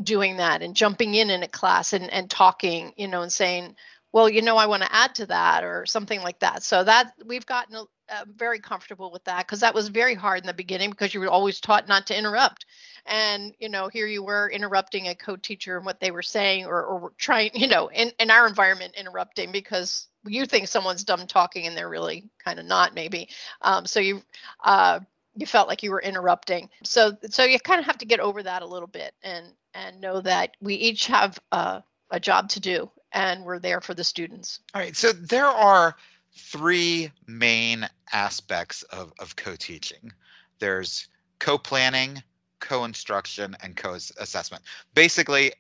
doing 0.01 0.38
that 0.38 0.63
and 0.63 0.75
jumping 0.75 1.13
in 1.13 1.30
in 1.30 1.44
a 1.44 1.48
class 1.48 1.94
and, 1.94 2.12
and 2.12 2.28
talking, 2.28 2.92
you 2.98 3.07
know, 3.07 3.22
and 3.22 3.31
saying, 3.31 3.75
well, 4.13 4.29
you 4.29 4.41
know, 4.41 4.57
I 4.57 4.65
want 4.65 4.83
to 4.83 4.93
add 4.93 5.15
to 5.15 5.25
that 5.27 5.63
or 5.63 5.85
something 5.85 6.21
like 6.21 6.39
that. 6.39 6.63
So 6.63 6.83
that 6.83 7.13
we've 7.25 7.45
gotten 7.45 7.75
uh, 7.77 8.25
very 8.35 8.59
comfortable 8.59 9.09
with 9.11 9.23
that 9.23 9.47
because 9.47 9.61
that 9.61 9.73
was 9.73 9.87
very 9.87 10.15
hard 10.15 10.41
in 10.41 10.47
the 10.47 10.53
beginning 10.53 10.89
because 10.89 11.13
you 11.13 11.21
were 11.21 11.29
always 11.29 11.61
taught 11.61 11.87
not 11.87 12.05
to 12.07 12.17
interrupt. 12.17 12.65
And 13.05 13.53
you 13.59 13.69
know 13.69 13.87
here 13.87 14.07
you 14.07 14.23
were 14.23 14.49
interrupting 14.49 15.07
a 15.07 15.15
co-teacher 15.15 15.77
and 15.77 15.85
what 15.85 15.99
they 15.99 16.11
were 16.11 16.21
saying 16.21 16.65
or, 16.65 16.83
or 16.83 17.13
trying 17.17 17.51
you 17.55 17.67
know 17.67 17.87
in, 17.89 18.11
in 18.19 18.29
our 18.29 18.47
environment 18.47 18.95
interrupting 18.97 19.51
because 19.51 20.07
you 20.25 20.45
think 20.45 20.67
someone's 20.67 21.03
dumb 21.03 21.25
talking 21.25 21.65
and 21.65 21.75
they're 21.75 21.89
really 21.89 22.29
kind 22.43 22.59
of 22.59 22.65
not 22.65 22.93
maybe. 22.93 23.29
Um, 23.61 23.85
so 23.85 23.99
you 23.99 24.21
uh, 24.65 24.99
you 25.35 25.45
felt 25.45 25.69
like 25.69 25.81
you 25.81 25.91
were 25.91 26.01
interrupting. 26.01 26.69
So 26.83 27.13
so 27.29 27.43
you 27.45 27.59
kind 27.59 27.79
of 27.79 27.85
have 27.85 27.97
to 27.99 28.05
get 28.05 28.19
over 28.19 28.43
that 28.43 28.61
a 28.61 28.67
little 28.67 28.87
bit 28.87 29.13
and 29.23 29.45
and 29.73 30.01
know 30.01 30.19
that 30.21 30.57
we 30.59 30.75
each 30.75 31.07
have 31.07 31.39
uh, 31.53 31.79
a 32.11 32.19
job 32.19 32.49
to 32.49 32.59
do 32.59 32.91
and 33.13 33.43
we're 33.43 33.59
there 33.59 33.81
for 33.81 33.93
the 33.93 34.03
students. 34.03 34.59
All 34.73 34.81
right 34.81 34.95
so 34.95 35.11
there 35.11 35.45
are 35.47 35.95
three 36.33 37.11
main 37.27 37.87
aspects 38.13 38.83
of, 38.83 39.11
of 39.19 39.35
co-teaching. 39.35 40.11
There's 40.59 41.07
co-planning 41.39 42.23
co-instruction 42.61 43.57
and 43.61 43.75
co-assessment. 43.75 44.63
Basically, 44.93 45.51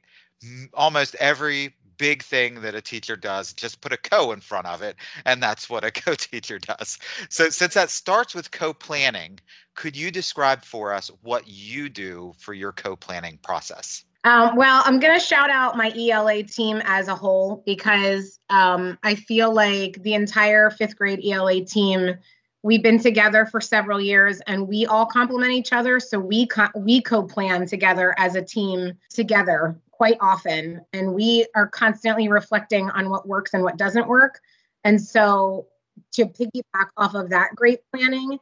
almost 0.73 1.15
every 1.15 1.73
big 1.97 2.23
thing 2.23 2.61
that 2.61 2.73
a 2.73 2.81
teacher 2.81 3.15
does 3.15 3.53
just 3.53 3.81
put 3.81 3.91
a 3.91 3.97
co 3.97 4.31
in 4.31 4.39
front 4.39 4.65
of 4.65 4.81
it 4.81 4.95
and 5.25 5.43
that's 5.43 5.69
what 5.69 5.83
a 5.83 5.91
co-teacher 5.91 6.57
does. 6.57 6.97
So 7.29 7.49
since 7.49 7.73
that 7.73 7.89
starts 7.89 8.33
with 8.33 8.51
co-planning 8.51 9.39
could 9.75 9.95
you 9.95 10.09
describe 10.09 10.63
for 10.63 10.93
us 10.93 11.11
what 11.21 11.47
you 11.47 11.89
do 11.89 12.33
for 12.37 12.53
your 12.53 12.71
co-planning 12.71 13.37
process 13.43 14.03
um, 14.23 14.55
well 14.55 14.81
i'm 14.85 14.99
going 14.99 15.17
to 15.17 15.25
shout 15.25 15.49
out 15.49 15.77
my 15.77 15.91
ela 15.97 16.43
team 16.43 16.81
as 16.85 17.07
a 17.07 17.15
whole 17.15 17.63
because 17.65 18.39
um, 18.49 18.97
i 19.03 19.15
feel 19.15 19.53
like 19.53 20.01
the 20.03 20.13
entire 20.13 20.69
fifth 20.69 20.95
grade 20.95 21.21
ela 21.25 21.63
team 21.63 22.15
We've 22.63 22.83
been 22.83 22.99
together 22.99 23.47
for 23.47 23.59
several 23.59 23.99
years 23.99 24.39
and 24.41 24.67
we 24.67 24.85
all 24.85 25.07
complement 25.07 25.51
each 25.51 25.73
other. 25.73 25.99
So 25.99 26.19
we 26.19 26.45
co- 26.45 26.69
we 26.75 27.01
co-plan 27.01 27.65
together 27.65 28.13
as 28.19 28.35
a 28.35 28.41
team 28.41 28.93
together 29.09 29.79
quite 29.89 30.17
often 30.21 30.81
and 30.93 31.13
we 31.13 31.47
are 31.55 31.67
constantly 31.67 32.27
reflecting 32.27 32.89
on 32.91 33.09
what 33.09 33.27
works 33.27 33.53
and 33.53 33.63
what 33.63 33.77
doesn't 33.77 34.07
work. 34.07 34.39
And 34.83 35.01
so 35.01 35.67
to 36.13 36.25
piggyback 36.25 36.89
off 36.97 37.15
of 37.15 37.29
that 37.29 37.55
great 37.55 37.79
planning, 37.91 38.37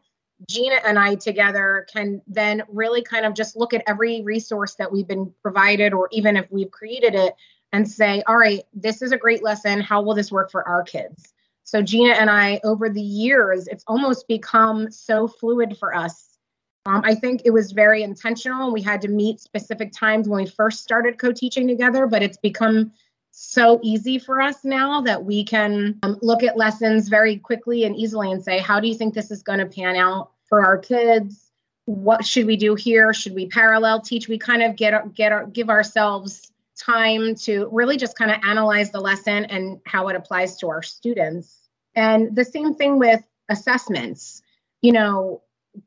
Gina 0.47 0.75
and 0.85 0.97
I 0.97 1.15
together 1.15 1.85
can 1.91 2.21
then 2.27 2.63
really 2.69 3.01
kind 3.01 3.25
of 3.25 3.33
just 3.33 3.57
look 3.57 3.73
at 3.73 3.83
every 3.87 4.21
resource 4.21 4.75
that 4.75 4.91
we've 4.91 5.07
been 5.07 5.33
provided, 5.41 5.93
or 5.93 6.07
even 6.11 6.37
if 6.37 6.45
we've 6.49 6.71
created 6.71 7.15
it, 7.15 7.33
and 7.73 7.89
say, 7.89 8.23
all 8.27 8.37
right, 8.37 8.63
this 8.73 9.01
is 9.01 9.11
a 9.11 9.17
great 9.17 9.43
lesson. 9.43 9.81
How 9.81 10.01
will 10.01 10.15
this 10.15 10.31
work 10.31 10.49
for 10.49 10.67
our 10.67 10.83
kids? 10.83 11.33
So 11.63 11.83
Gina 11.83 12.13
and 12.13 12.29
I, 12.29 12.59
over 12.63 12.89
the 12.89 13.01
years, 13.01 13.67
it's 13.67 13.83
almost 13.85 14.27
become 14.27 14.89
so 14.89 15.27
fluid 15.27 15.77
for 15.77 15.93
us. 15.93 16.37
Um, 16.85 17.01
I 17.03 17.13
think 17.13 17.41
it 17.45 17.51
was 17.51 17.73
very 17.73 18.01
intentional. 18.01 18.63
And 18.63 18.73
we 18.73 18.81
had 18.81 19.01
to 19.01 19.07
meet 19.07 19.39
specific 19.39 19.91
times 19.91 20.27
when 20.27 20.43
we 20.43 20.49
first 20.49 20.81
started 20.81 21.19
co-teaching 21.19 21.67
together, 21.67 22.07
but 22.07 22.23
it's 22.23 22.37
become 22.37 22.91
so 23.31 23.79
easy 23.83 24.19
for 24.19 24.41
us 24.41 24.63
now 24.63 25.01
that 25.01 25.23
we 25.23 25.43
can 25.43 25.97
um, 26.03 26.17
look 26.21 26.43
at 26.43 26.57
lessons 26.57 27.09
very 27.09 27.37
quickly 27.37 27.83
and 27.83 27.95
easily 27.95 28.31
and 28.31 28.43
say, 28.43 28.59
how 28.59 28.79
do 28.79 28.87
you 28.87 28.95
think 28.95 29.13
this 29.13 29.31
is 29.31 29.43
going 29.43 29.59
to 29.59 29.65
pan 29.65 29.95
out 29.95 30.31
for 30.47 30.65
our 30.65 30.77
kids? 30.77 31.51
What 31.85 32.25
should 32.25 32.45
we 32.45 32.57
do 32.57 32.75
here? 32.75 33.13
Should 33.13 33.33
we 33.35 33.47
parallel 33.47 34.01
teach? 34.01 34.27
We 34.27 34.37
kind 34.37 34.61
of 34.61 34.75
get 34.75 35.13
get 35.13 35.31
our, 35.31 35.47
give 35.47 35.69
ourselves 35.69 36.51
time 36.77 37.35
to 37.35 37.67
really 37.71 37.97
just 37.97 38.17
kind 38.17 38.31
of 38.31 38.37
analyze 38.43 38.91
the 38.91 38.99
lesson 38.99 39.45
and 39.45 39.79
how 39.85 40.07
it 40.07 40.15
applies 40.15 40.57
to 40.57 40.69
our 40.69 40.81
students. 40.81 41.69
And 41.95 42.35
the 42.35 42.45
same 42.45 42.75
thing 42.75 42.99
with 42.99 43.21
assessments. 43.49 44.41
You 44.81 44.93
know, 44.93 45.41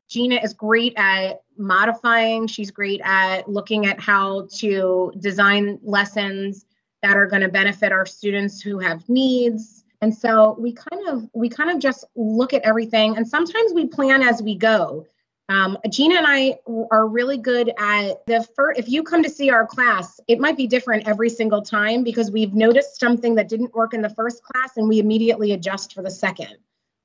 Gina 0.09 0.39
is 0.43 0.53
great 0.53 0.93
at 0.97 1.41
modifying, 1.57 2.47
she's 2.47 2.71
great 2.71 3.01
at 3.03 3.49
looking 3.49 3.85
at 3.85 3.99
how 3.99 4.47
to 4.57 5.13
design 5.19 5.79
lessons 5.83 6.65
that 7.03 7.17
are 7.17 7.27
going 7.27 7.41
to 7.41 7.49
benefit 7.49 7.91
our 7.91 8.05
students 8.05 8.61
who 8.61 8.79
have 8.79 9.07
needs. 9.07 9.83
And 10.01 10.15
so 10.15 10.55
we 10.57 10.73
kind 10.73 11.07
of 11.07 11.29
we 11.33 11.47
kind 11.47 11.69
of 11.69 11.79
just 11.79 12.05
look 12.15 12.53
at 12.53 12.63
everything 12.63 13.15
and 13.15 13.27
sometimes 13.27 13.73
we 13.73 13.85
plan 13.85 14.23
as 14.23 14.41
we 14.41 14.55
go. 14.55 15.05
Um, 15.49 15.77
Gina 15.89 16.15
and 16.15 16.25
I 16.27 16.57
are 16.89 17.07
really 17.07 17.37
good 17.37 17.73
at 17.77 18.25
the 18.25 18.47
first. 18.55 18.79
If 18.79 18.89
you 18.89 19.03
come 19.03 19.21
to 19.23 19.29
see 19.29 19.49
our 19.49 19.67
class, 19.67 20.19
it 20.27 20.39
might 20.39 20.55
be 20.55 20.67
different 20.67 21.07
every 21.07 21.29
single 21.29 21.61
time 21.61 22.03
because 22.03 22.31
we've 22.31 22.53
noticed 22.53 22.99
something 22.99 23.35
that 23.35 23.49
didn't 23.49 23.75
work 23.75 23.93
in 23.93 24.01
the 24.01 24.09
first 24.09 24.41
class 24.43 24.77
and 24.77 24.87
we 24.87 24.99
immediately 24.99 25.51
adjust 25.51 25.93
for 25.93 26.01
the 26.01 26.09
second. 26.09 26.55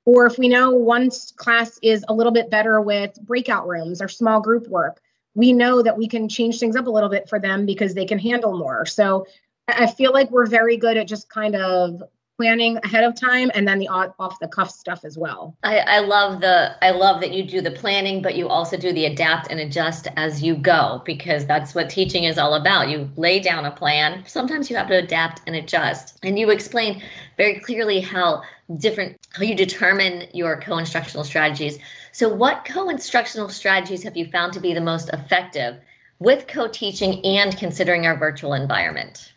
Or 0.05 0.25
if 0.25 0.39
we 0.39 0.49
know 0.49 0.71
one 0.71 1.11
class 1.37 1.79
is 1.83 2.05
a 2.09 2.15
little 2.15 2.33
bit 2.33 2.49
better 2.49 2.81
with 2.81 3.21
breakout 3.27 3.67
rooms 3.67 4.01
or 4.01 4.09
small 4.09 4.41
group 4.41 4.69
work, 4.69 5.01
we 5.35 5.53
know 5.53 5.83
that 5.83 5.99
we 5.99 6.09
can 6.09 6.29
change 6.29 6.59
things 6.59 6.77
up 6.77 6.87
a 6.87 6.91
little 6.91 7.11
bit 7.11 7.29
for 7.29 7.39
them 7.39 7.67
because 7.67 7.95
they 7.95 8.07
can 8.07 8.19
handle 8.19 8.57
more. 8.57 8.87
So 8.87 9.27
I 9.69 9.87
feel 9.87 10.13
like 10.13 10.31
we're 10.31 10.47
very 10.47 10.77
good 10.77 10.97
at 10.97 11.07
just 11.07 11.29
kind 11.29 11.55
of 11.55 12.03
planning 12.39 12.79
ahead 12.85 13.03
of 13.03 13.21
time 13.21 13.51
and 13.55 13.67
then 13.67 13.81
the 13.81 13.89
off 13.89 14.39
the 14.39 14.47
cuff 14.47 14.71
stuff 14.71 15.05
as 15.05 15.19
well. 15.19 15.57
I, 15.65 15.79
I, 15.81 15.99
love 15.99 16.41
the 16.41 16.77
i 16.85 16.93
love 16.93 17.21
that 17.21 17.33
you 17.33 17.43
do 17.43 17.61
the 17.61 17.73
planning 17.73 18.23
but 18.23 18.37
you 18.37 18.49
also 18.49 18.77
do 18.77 18.93
the 18.93 19.07
adapt 19.07 19.51
and 19.51 19.59
adjust 19.59 20.07
as 20.17 20.41
you 20.41 20.55
go 20.55 21.03
because 21.05 21.47
that's 21.47 21.75
what 21.75 21.91
teaching 21.91 22.25
is 22.25 22.39
all 22.39 22.55
about. 22.55 22.89
You 22.89 23.11
lay 23.17 23.41
down 23.41 23.65
a 23.65 23.73
plan. 23.73 24.23
Sometimes 24.27 24.71
you 24.71 24.77
have 24.77 24.87
to 24.87 24.99
adapt 24.99 25.43
and 25.49 25.57
adjust. 25.57 26.17
And 26.23 26.39
you 26.39 26.51
explain 26.51 27.03
very 27.37 27.59
clearly 27.59 28.01
how 28.01 28.43
different 28.77 29.19
how 29.33 29.43
you 29.43 29.57
determine 29.57 30.29
your 30.33 30.61
co-instructional 30.61 31.25
strategies. 31.25 31.79
So 32.13 32.33
what 32.33 32.65
co-instructional 32.65 33.49
strategies 33.49 34.05
have 34.05 34.17
you 34.17 34.27
found 34.31 34.53
to 34.53 34.61
be 34.61 34.73
the 34.73 34.81
most 34.81 35.09
effective 35.11 35.79
with 36.21 36.47
co-teaching 36.47 37.25
and 37.25 37.57
considering 37.57 38.07
our 38.07 38.17
virtual 38.17 38.55
environment 38.55 39.33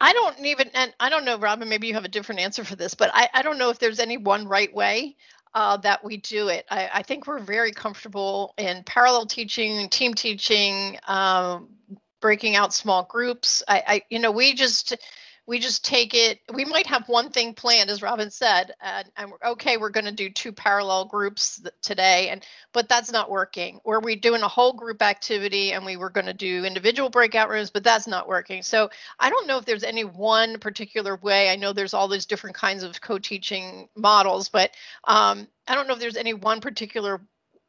I 0.00 0.12
don't 0.12 0.38
even, 0.44 0.70
and 0.74 0.92
I 1.00 1.08
don't 1.08 1.24
know, 1.24 1.38
Robin, 1.38 1.68
maybe 1.68 1.86
you 1.86 1.94
have 1.94 2.04
a 2.04 2.08
different 2.08 2.40
answer 2.40 2.64
for 2.64 2.76
this, 2.76 2.94
but 2.94 3.10
I, 3.14 3.28
I 3.32 3.42
don't 3.42 3.58
know 3.58 3.70
if 3.70 3.78
there's 3.78 3.98
any 3.98 4.18
one 4.18 4.46
right 4.46 4.72
way 4.74 5.16
uh, 5.54 5.78
that 5.78 6.04
we 6.04 6.18
do 6.18 6.48
it. 6.48 6.66
I, 6.70 6.90
I, 6.94 7.02
think 7.02 7.26
we're 7.26 7.38
very 7.38 7.72
comfortable 7.72 8.52
in 8.58 8.82
parallel 8.84 9.24
teaching, 9.24 9.88
team 9.88 10.12
teaching, 10.12 10.98
um, 11.08 11.70
breaking 12.20 12.56
out 12.56 12.74
small 12.74 13.04
groups. 13.04 13.62
I, 13.66 13.82
I, 13.86 14.02
you 14.10 14.18
know, 14.18 14.30
we 14.30 14.52
just, 14.52 14.94
we 15.46 15.58
just 15.58 15.84
take 15.84 16.14
it 16.14 16.40
we 16.52 16.64
might 16.64 16.86
have 16.86 17.08
one 17.08 17.30
thing 17.30 17.54
planned 17.54 17.90
as 17.90 18.02
robin 18.02 18.30
said 18.30 18.72
and, 18.80 19.08
and 19.16 19.30
we're 19.30 19.50
okay 19.50 19.76
we're 19.76 19.90
going 19.90 20.04
to 20.06 20.12
do 20.12 20.28
two 20.30 20.52
parallel 20.52 21.04
groups 21.04 21.62
today 21.82 22.28
and 22.28 22.44
but 22.72 22.90
that's 22.90 23.10
not 23.10 23.30
working. 23.30 23.80
Or 23.84 24.00
we're 24.00 24.16
doing 24.16 24.42
a 24.42 24.48
whole 24.48 24.74
group 24.74 25.00
activity 25.00 25.72
and 25.72 25.86
we 25.86 25.96
were 25.96 26.10
going 26.10 26.26
to 26.26 26.34
do 26.34 26.66
individual 26.66 27.08
breakout 27.08 27.48
rooms 27.48 27.70
but 27.70 27.82
that's 27.82 28.06
not 28.06 28.28
working. 28.28 28.62
So 28.62 28.90
i 29.18 29.30
don't 29.30 29.46
know 29.46 29.56
if 29.58 29.64
there's 29.64 29.84
any 29.84 30.04
one 30.04 30.58
particular 30.58 31.16
way 31.16 31.50
i 31.50 31.56
know 31.56 31.72
there's 31.72 31.94
all 31.94 32.08
these 32.08 32.26
different 32.26 32.54
kinds 32.56 32.82
of 32.82 33.00
co-teaching 33.00 33.88
models 33.96 34.48
but 34.48 34.72
um, 35.04 35.48
i 35.68 35.74
don't 35.74 35.86
know 35.86 35.94
if 35.94 36.00
there's 36.00 36.16
any 36.16 36.34
one 36.34 36.60
particular 36.60 37.20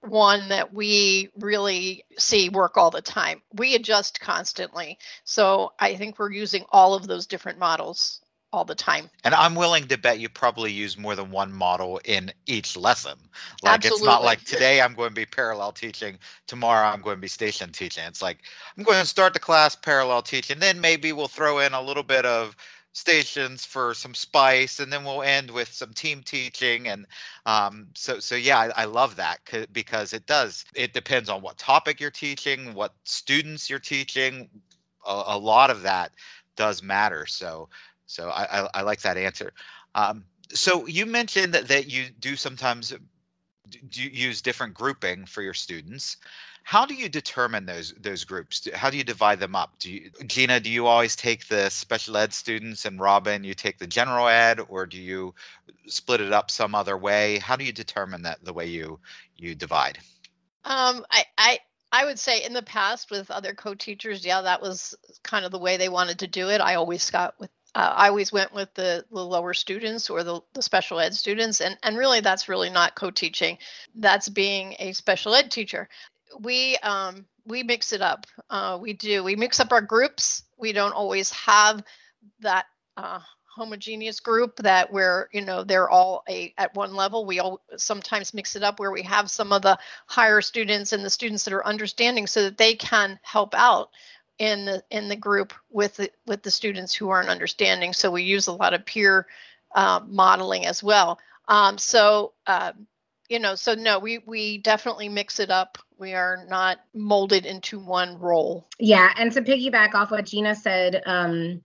one 0.01 0.48
that 0.50 0.74
we 0.74 1.30
really 1.38 2.04
see 2.18 2.50
work 2.50 2.77
all 2.77 2.92
the 2.92 3.01
time. 3.01 3.42
We 3.54 3.75
adjust 3.75 4.20
constantly. 4.20 4.98
So 5.24 5.74
I 5.80 5.96
think 5.96 6.20
we're 6.20 6.32
using 6.32 6.66
all 6.72 6.94
of 6.94 7.08
those 7.08 7.25
different 7.27 7.60
models 7.60 8.22
all 8.54 8.63
the 8.63 8.75
time. 8.75 9.10
And 9.24 9.36
I'm 9.36 9.56
willing 9.56 9.88
to 9.88 9.98
bet 9.98 10.20
you 10.20 10.30
probably 10.30 10.72
use 10.72 10.98
more 10.98 11.16
than 11.16 11.32
one 11.32 11.51
model 11.51 12.00
in 12.06 12.32
each 12.46 12.77
lesson. 12.77 13.18
Like 13.62 13.75
Absolutely. 13.75 13.98
it's 13.98 14.06
not 14.06 14.24
like 14.24 14.44
today 14.46 14.82
I'm 14.82 14.94
going 14.94 15.10
to 15.10 15.16
be 15.16 15.25
parallel 15.25 15.74
teaching, 15.74 16.18
tomorrow 16.48 16.88
I'm 16.88 17.01
going 17.01 17.18
to 17.18 17.22
be 17.22 17.27
station 17.27 17.72
teaching. 17.72 18.04
It's 18.08 18.22
like 18.22 18.39
I'm 18.77 18.84
going 18.84 19.01
to 19.01 19.06
start 19.06 19.34
the 19.34 19.39
class 19.39 19.75
parallel 19.75 20.22
teaching, 20.22 20.60
then 20.60 20.80
maybe 20.80 21.12
we'll 21.12 21.27
throw 21.27 21.60
in 21.60 21.74
a 21.74 21.82
little 21.82 22.04
bit 22.04 22.25
of 22.25 22.56
stations 22.98 23.63
for 23.63 23.94
some 23.94 24.16
spice 24.16 24.80
and 24.80 24.92
then 24.92 25.04
we'll 25.04 25.22
end 25.22 25.51
with 25.51 25.72
some 25.72 25.94
team 25.94 26.24
teaching 26.24 26.88
and 26.88 27.06
um, 27.46 27.88
so 27.94 28.20
so 28.20 28.36
yeah 28.36 28.58
I, 28.58 28.84
I 28.84 28.86
love 28.86 29.16
that 29.18 29.38
because 29.72 30.13
it 30.13 30.25
does 30.25 30.66
it 30.74 30.94
depends 30.94 31.30
on 31.30 31.42
what 31.42 31.58
topic 31.58 32.00
you're 32.00 32.10
teaching 32.10 32.74
what 32.74 32.94
students 33.04 33.70
you're 33.70 33.77
teaching 33.80 34.50
a, 35.06 35.24
a 35.27 35.38
lot 35.38 35.70
of 35.70 35.84
that 35.84 36.12
does 36.56 36.82
matter 36.82 37.27
so 37.27 37.70
so 38.08 38.30
i 38.30 38.62
i, 38.62 38.70
I 38.74 38.82
like 38.82 39.01
that 39.01 39.18
answer. 39.18 39.54
Um, 39.94 40.24
so 40.50 40.86
you 40.88 41.06
mentioned 41.06 41.54
that, 41.54 41.68
that 41.68 41.88
you 41.88 42.06
do 42.20 42.36
sometimes 42.36 42.94
do 43.89 44.01
you 44.01 44.09
use 44.09 44.41
different 44.41 44.74
grouping 44.74 45.25
for 45.25 45.41
your 45.41 45.53
students 45.53 46.17
how 46.67 46.86
do 46.86 46.93
you 46.93 47.07
determine 47.07 47.65
those 47.65 47.93
those 47.93 48.25
groups? 48.25 48.67
How 48.74 48.89
do 48.89 48.97
you 48.97 49.03
divide 49.05 49.39
them 49.39 49.55
up? 49.55 49.79
Do 49.79 49.89
you, 49.89 50.12
Gina? 50.25 50.59
Do 50.59 50.69
you 50.69 50.86
always 50.86 51.15
take 51.15 51.47
the 51.47 51.69
special 51.69 52.17
ed 52.17 52.33
students, 52.33 52.83
and 52.83 53.00
Robin, 53.00 53.45
you 53.45 53.53
take 53.53 53.77
the 53.77 53.88
general 53.88 54.27
ed, 54.27 54.59
or 54.67 54.86
do 54.86 54.97
you 54.97 55.33
split 55.86 56.19
it 56.19 56.33
up 56.33 56.51
some 56.51 56.75
other 56.75 56.97
way? 56.97 57.38
How 57.38 57.55
do 57.55 57.63
you 57.63 57.71
determine 57.71 58.21
that 58.24 58.43
the 58.43 58.51
way 58.51 58.65
you 58.65 59.00
you 59.38 59.55
divide? 59.55 60.00
Um, 60.65 61.05
I, 61.09 61.24
I 61.38 61.59
I 61.93 62.03
would 62.03 62.19
say 62.19 62.43
in 62.43 62.51
the 62.51 62.62
past 62.62 63.12
with 63.12 63.31
other 63.31 63.53
co-teachers, 63.53 64.25
yeah, 64.25 64.41
that 64.41 64.62
was 64.62 64.93
kind 65.24 65.45
of 65.45 65.51
the 65.51 65.59
way 65.59 65.77
they 65.77 65.88
wanted 65.88 66.19
to 66.19 66.27
do 66.27 66.50
it. 66.50 66.59
I 66.59 66.75
always 66.75 67.09
got 67.09 67.39
with 67.39 67.50
uh, 67.77 67.93
I 67.96 68.10
always 68.10 68.31
went 68.31 68.53
with 68.53 68.74
the, 68.74 69.05
the 69.12 69.24
lower 69.24 69.53
students 69.53 70.10
or 70.10 70.24
the, 70.24 70.41
the 70.53 70.62
special 70.62 71.00
ed 71.00 71.13
students. 71.13 71.62
And, 71.62 71.77
and 71.84 71.98
really, 71.98 72.22
that's 72.22 72.50
really 72.50 72.69
not 72.69 72.96
co 72.96 73.12
teaching. 73.12 73.57
That's 73.96 74.29
being 74.29 74.75
a 74.79 74.93
special 74.93 75.36
ed 75.36 75.51
teacher 75.51 75.88
we 76.39 76.77
um, 76.77 77.25
we 77.46 77.63
mix 77.63 77.93
it 77.93 78.01
up. 78.01 78.25
Uh, 78.50 78.77
we 78.79 78.93
do. 78.93 79.24
We 79.24 79.36
mix 79.36 79.60
up 79.60 79.72
our 79.72 79.81
groups. 79.81 80.43
We 80.57 80.74
don't 80.74 80.93
always 80.93 81.31
have 81.31 81.84
that 82.41 82.65
uh, 82.98 83.19
homogeneous 83.46 84.19
group 84.19 84.57
that 84.57 84.91
where 84.91 85.29
you 85.31 85.41
know 85.41 85.63
they're 85.63 85.89
all 85.89 86.24
a 86.29 86.53
at 86.57 86.75
one 86.75 86.96
level. 86.96 87.25
We 87.25 87.39
all 87.39 87.62
sometimes 87.77 88.34
mix 88.34 88.55
it 88.55 88.63
up 88.63 88.79
where 88.79 88.91
we 88.91 89.03
have 89.03 89.29
some 89.29 89.51
of 89.51 89.62
the 89.62 89.77
higher 90.07 90.41
students 90.41 90.93
and 90.93 91.03
the 91.03 91.10
students 91.10 91.46
that 91.46 91.53
are 91.53 91.65
understanding, 91.65 92.27
so 92.27 92.43
that 92.43 92.57
they 92.57 92.75
can 92.75 93.19
help 93.24 93.55
out 93.55 93.89
in 94.39 94.65
the 94.65 94.84
in 94.91 95.10
the 95.10 95.15
group 95.15 95.53
with 95.70 95.98
the, 95.98 96.12
with 96.25 96.44
the 96.44 96.51
students 96.51 96.94
who 96.94 97.10
aren't 97.10 97.29
understanding. 97.29 97.94
So 97.94 98.12
we 98.12 98.24
use 98.24 98.48
a 98.48 98.53
lot 98.53 98.74
of 98.74 98.86
peer 98.86 99.27
uh, 99.75 100.01
modeling 100.08 100.65
as 100.65 100.84
well. 100.84 101.20
Um, 101.48 101.77
so 101.77 102.34
uh, 102.46 102.74
you 103.29 103.39
know, 103.39 103.56
so 103.56 103.74
no, 103.74 104.00
we 104.00 104.20
we 104.25 104.60
definitely 104.60 105.10
mix 105.10 105.39
it 105.39 105.50
up 105.50 105.77
we 105.98 106.13
are 106.13 106.46
not 106.48 106.79
molded 106.94 107.46
into 107.46 107.79
one 107.79 108.17
role. 108.20 108.67
Yeah, 108.79 109.13
and 109.17 109.32
to 109.34 109.41
piggyback 109.41 109.94
off 109.94 110.12
what 110.12 110.25
Gina 110.25 110.56
said, 110.56 111.01
um, 111.06 111.62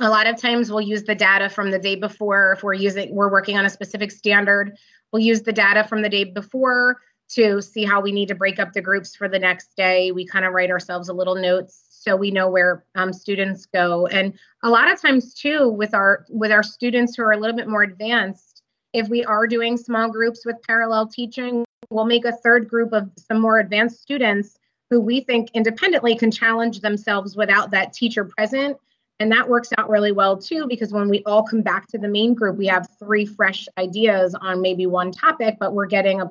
a 0.00 0.08
lot 0.08 0.26
of 0.26 0.40
times 0.40 0.70
we'll 0.70 0.80
use 0.80 1.04
the 1.04 1.14
data 1.14 1.48
from 1.48 1.70
the 1.70 1.78
day 1.78 1.96
before 1.96 2.52
if 2.52 2.62
we're 2.62 2.74
using 2.74 3.14
we're 3.14 3.30
working 3.30 3.56
on 3.56 3.66
a 3.66 3.70
specific 3.70 4.10
standard. 4.10 4.76
We'll 5.12 5.22
use 5.22 5.42
the 5.42 5.52
data 5.52 5.84
from 5.84 6.02
the 6.02 6.08
day 6.08 6.24
before 6.24 6.98
to 7.30 7.60
see 7.60 7.84
how 7.84 8.00
we 8.00 8.12
need 8.12 8.28
to 8.28 8.34
break 8.34 8.58
up 8.58 8.72
the 8.72 8.80
groups 8.80 9.14
for 9.14 9.28
the 9.28 9.38
next 9.38 9.76
day. 9.76 10.12
We 10.12 10.26
kind 10.26 10.44
of 10.44 10.52
write 10.52 10.70
ourselves 10.70 11.08
a 11.08 11.12
little 11.12 11.34
notes 11.34 11.91
so 12.02 12.16
we 12.16 12.30
know 12.30 12.48
where 12.48 12.84
um, 12.94 13.12
students 13.12 13.66
go. 13.66 14.06
And 14.08 14.34
a 14.62 14.68
lot 14.70 14.90
of 14.90 15.00
times 15.00 15.34
too, 15.34 15.68
with 15.68 15.94
our 15.94 16.26
with 16.28 16.50
our 16.50 16.62
students 16.62 17.16
who 17.16 17.22
are 17.22 17.32
a 17.32 17.36
little 17.36 17.56
bit 17.56 17.68
more 17.68 17.82
advanced, 17.82 18.62
if 18.92 19.08
we 19.08 19.24
are 19.24 19.46
doing 19.46 19.76
small 19.76 20.10
groups 20.10 20.44
with 20.44 20.56
parallel 20.66 21.06
teaching, 21.06 21.64
we'll 21.90 22.04
make 22.04 22.24
a 22.24 22.32
third 22.32 22.68
group 22.68 22.92
of 22.92 23.10
some 23.16 23.40
more 23.40 23.58
advanced 23.60 24.02
students 24.02 24.58
who 24.90 25.00
we 25.00 25.20
think 25.20 25.50
independently 25.54 26.14
can 26.16 26.30
challenge 26.30 26.80
themselves 26.80 27.36
without 27.36 27.70
that 27.70 27.92
teacher 27.92 28.24
present. 28.24 28.76
And 29.20 29.30
that 29.30 29.48
works 29.48 29.70
out 29.78 29.88
really 29.88 30.10
well 30.10 30.36
too, 30.36 30.66
because 30.66 30.92
when 30.92 31.08
we 31.08 31.22
all 31.24 31.44
come 31.44 31.62
back 31.62 31.86
to 31.88 31.98
the 31.98 32.08
main 32.08 32.34
group, 32.34 32.56
we 32.56 32.66
have 32.66 32.88
three 32.98 33.24
fresh 33.24 33.68
ideas 33.78 34.34
on 34.34 34.60
maybe 34.60 34.86
one 34.86 35.12
topic, 35.12 35.56
but 35.60 35.74
we're 35.74 35.86
getting 35.86 36.20
a, 36.20 36.30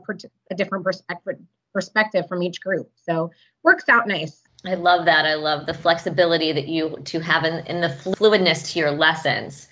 a 0.51 0.55
different 0.55 0.83
perspective 0.83 1.39
perspective 1.73 2.27
from 2.27 2.43
each 2.43 2.59
group. 2.61 2.91
So 2.95 3.31
works 3.63 3.87
out 3.87 4.05
nice. 4.05 4.43
I 4.65 4.75
love 4.75 5.05
that. 5.05 5.25
I 5.25 5.33
love 5.35 5.65
the 5.65 5.73
flexibility 5.73 6.51
that 6.51 6.67
you 6.67 6.97
to 7.05 7.19
have 7.19 7.43
in, 7.43 7.65
in 7.65 7.81
the 7.81 7.89
fluidness 7.89 8.71
to 8.71 8.79
your 8.79 8.91
lessons. 8.91 9.67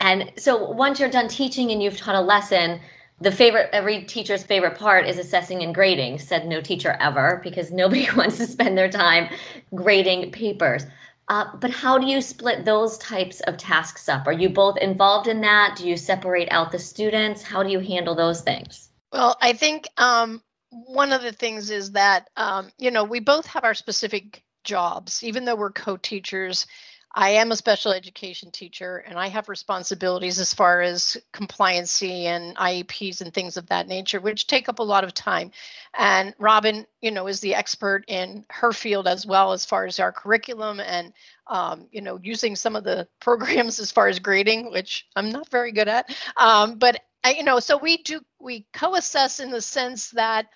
And 0.00 0.32
so 0.36 0.70
once 0.70 1.00
you're 1.00 1.10
done 1.10 1.28
teaching 1.28 1.70
and 1.70 1.82
you've 1.82 1.96
taught 1.96 2.14
a 2.14 2.20
lesson, 2.20 2.80
the 3.20 3.32
favorite 3.32 3.70
every 3.72 4.02
teacher's 4.04 4.42
favorite 4.42 4.76
part 4.76 5.06
is 5.06 5.18
assessing 5.18 5.62
and 5.62 5.74
grading. 5.74 6.18
Said 6.18 6.46
no 6.46 6.60
teacher 6.60 6.96
ever 7.00 7.40
because 7.42 7.70
nobody 7.82 8.08
wants 8.16 8.38
to 8.38 8.46
spend 8.46 8.78
their 8.78 8.90
time 8.90 9.28
grading 9.74 10.30
papers. 10.32 10.84
Uh, 11.28 11.56
but 11.56 11.70
how 11.70 11.98
do 11.98 12.06
you 12.06 12.20
split 12.20 12.64
those 12.64 12.98
types 12.98 13.40
of 13.42 13.56
tasks 13.56 14.08
up? 14.08 14.26
Are 14.26 14.32
you 14.32 14.48
both 14.48 14.76
involved 14.78 15.28
in 15.28 15.40
that? 15.40 15.76
Do 15.76 15.88
you 15.88 15.96
separate 15.96 16.48
out 16.50 16.72
the 16.72 16.78
students? 16.78 17.42
How 17.42 17.62
do 17.62 17.70
you 17.70 17.78
handle 17.78 18.14
those 18.14 18.40
things? 18.40 18.90
Well 19.12 19.36
i 19.40 19.52
think 19.52 19.88
um, 19.98 20.42
one 20.72 21.12
of 21.12 21.22
the 21.22 21.32
things 21.32 21.70
is 21.70 21.92
that 21.92 22.28
um, 22.36 22.70
you 22.78 22.90
know 22.90 23.04
we 23.04 23.20
both 23.20 23.46
have 23.46 23.64
our 23.64 23.74
specific 23.74 24.42
jobs 24.64 25.22
even 25.22 25.44
though 25.44 25.56
we're 25.56 25.70
co-teachers 25.70 26.66
I 27.14 27.30
am 27.30 27.52
a 27.52 27.56
special 27.56 27.92
education 27.92 28.50
teacher 28.50 28.98
and 29.06 29.18
I 29.18 29.28
have 29.28 29.48
responsibilities 29.48 30.38
as 30.38 30.54
far 30.54 30.80
as 30.80 31.16
compliancy 31.34 32.24
and 32.24 32.56
IEPs 32.56 33.20
and 33.20 33.34
things 33.34 33.56
of 33.56 33.66
that 33.66 33.86
nature, 33.86 34.20
which 34.20 34.46
take 34.46 34.68
up 34.68 34.78
a 34.78 34.84
lot 34.84 35.04
of 35.04 35.12
time. 35.12 35.50
And 35.98 36.34
Robin, 36.38 36.86
you 37.02 37.10
know, 37.10 37.26
is 37.26 37.40
the 37.40 37.54
expert 37.54 38.04
in 38.08 38.46
her 38.48 38.72
field 38.72 39.06
as 39.06 39.26
well 39.26 39.52
as 39.52 39.66
far 39.66 39.84
as 39.84 40.00
our 40.00 40.10
curriculum 40.10 40.80
and, 40.80 41.12
um, 41.48 41.86
you 41.92 42.00
know, 42.00 42.18
using 42.22 42.56
some 42.56 42.76
of 42.76 42.84
the 42.84 43.06
programs 43.20 43.78
as 43.78 43.92
far 43.92 44.08
as 44.08 44.18
grading, 44.18 44.70
which 44.70 45.06
I'm 45.14 45.30
not 45.30 45.50
very 45.50 45.72
good 45.72 45.88
at. 45.88 46.16
Um, 46.38 46.78
but, 46.78 47.00
you 47.26 47.42
know, 47.44 47.60
so 47.60 47.76
we 47.76 47.98
do, 47.98 48.20
we 48.40 48.66
co 48.72 48.94
assess 48.94 49.38
in 49.38 49.50
the 49.50 49.60
sense 49.60 50.10
that 50.10 50.46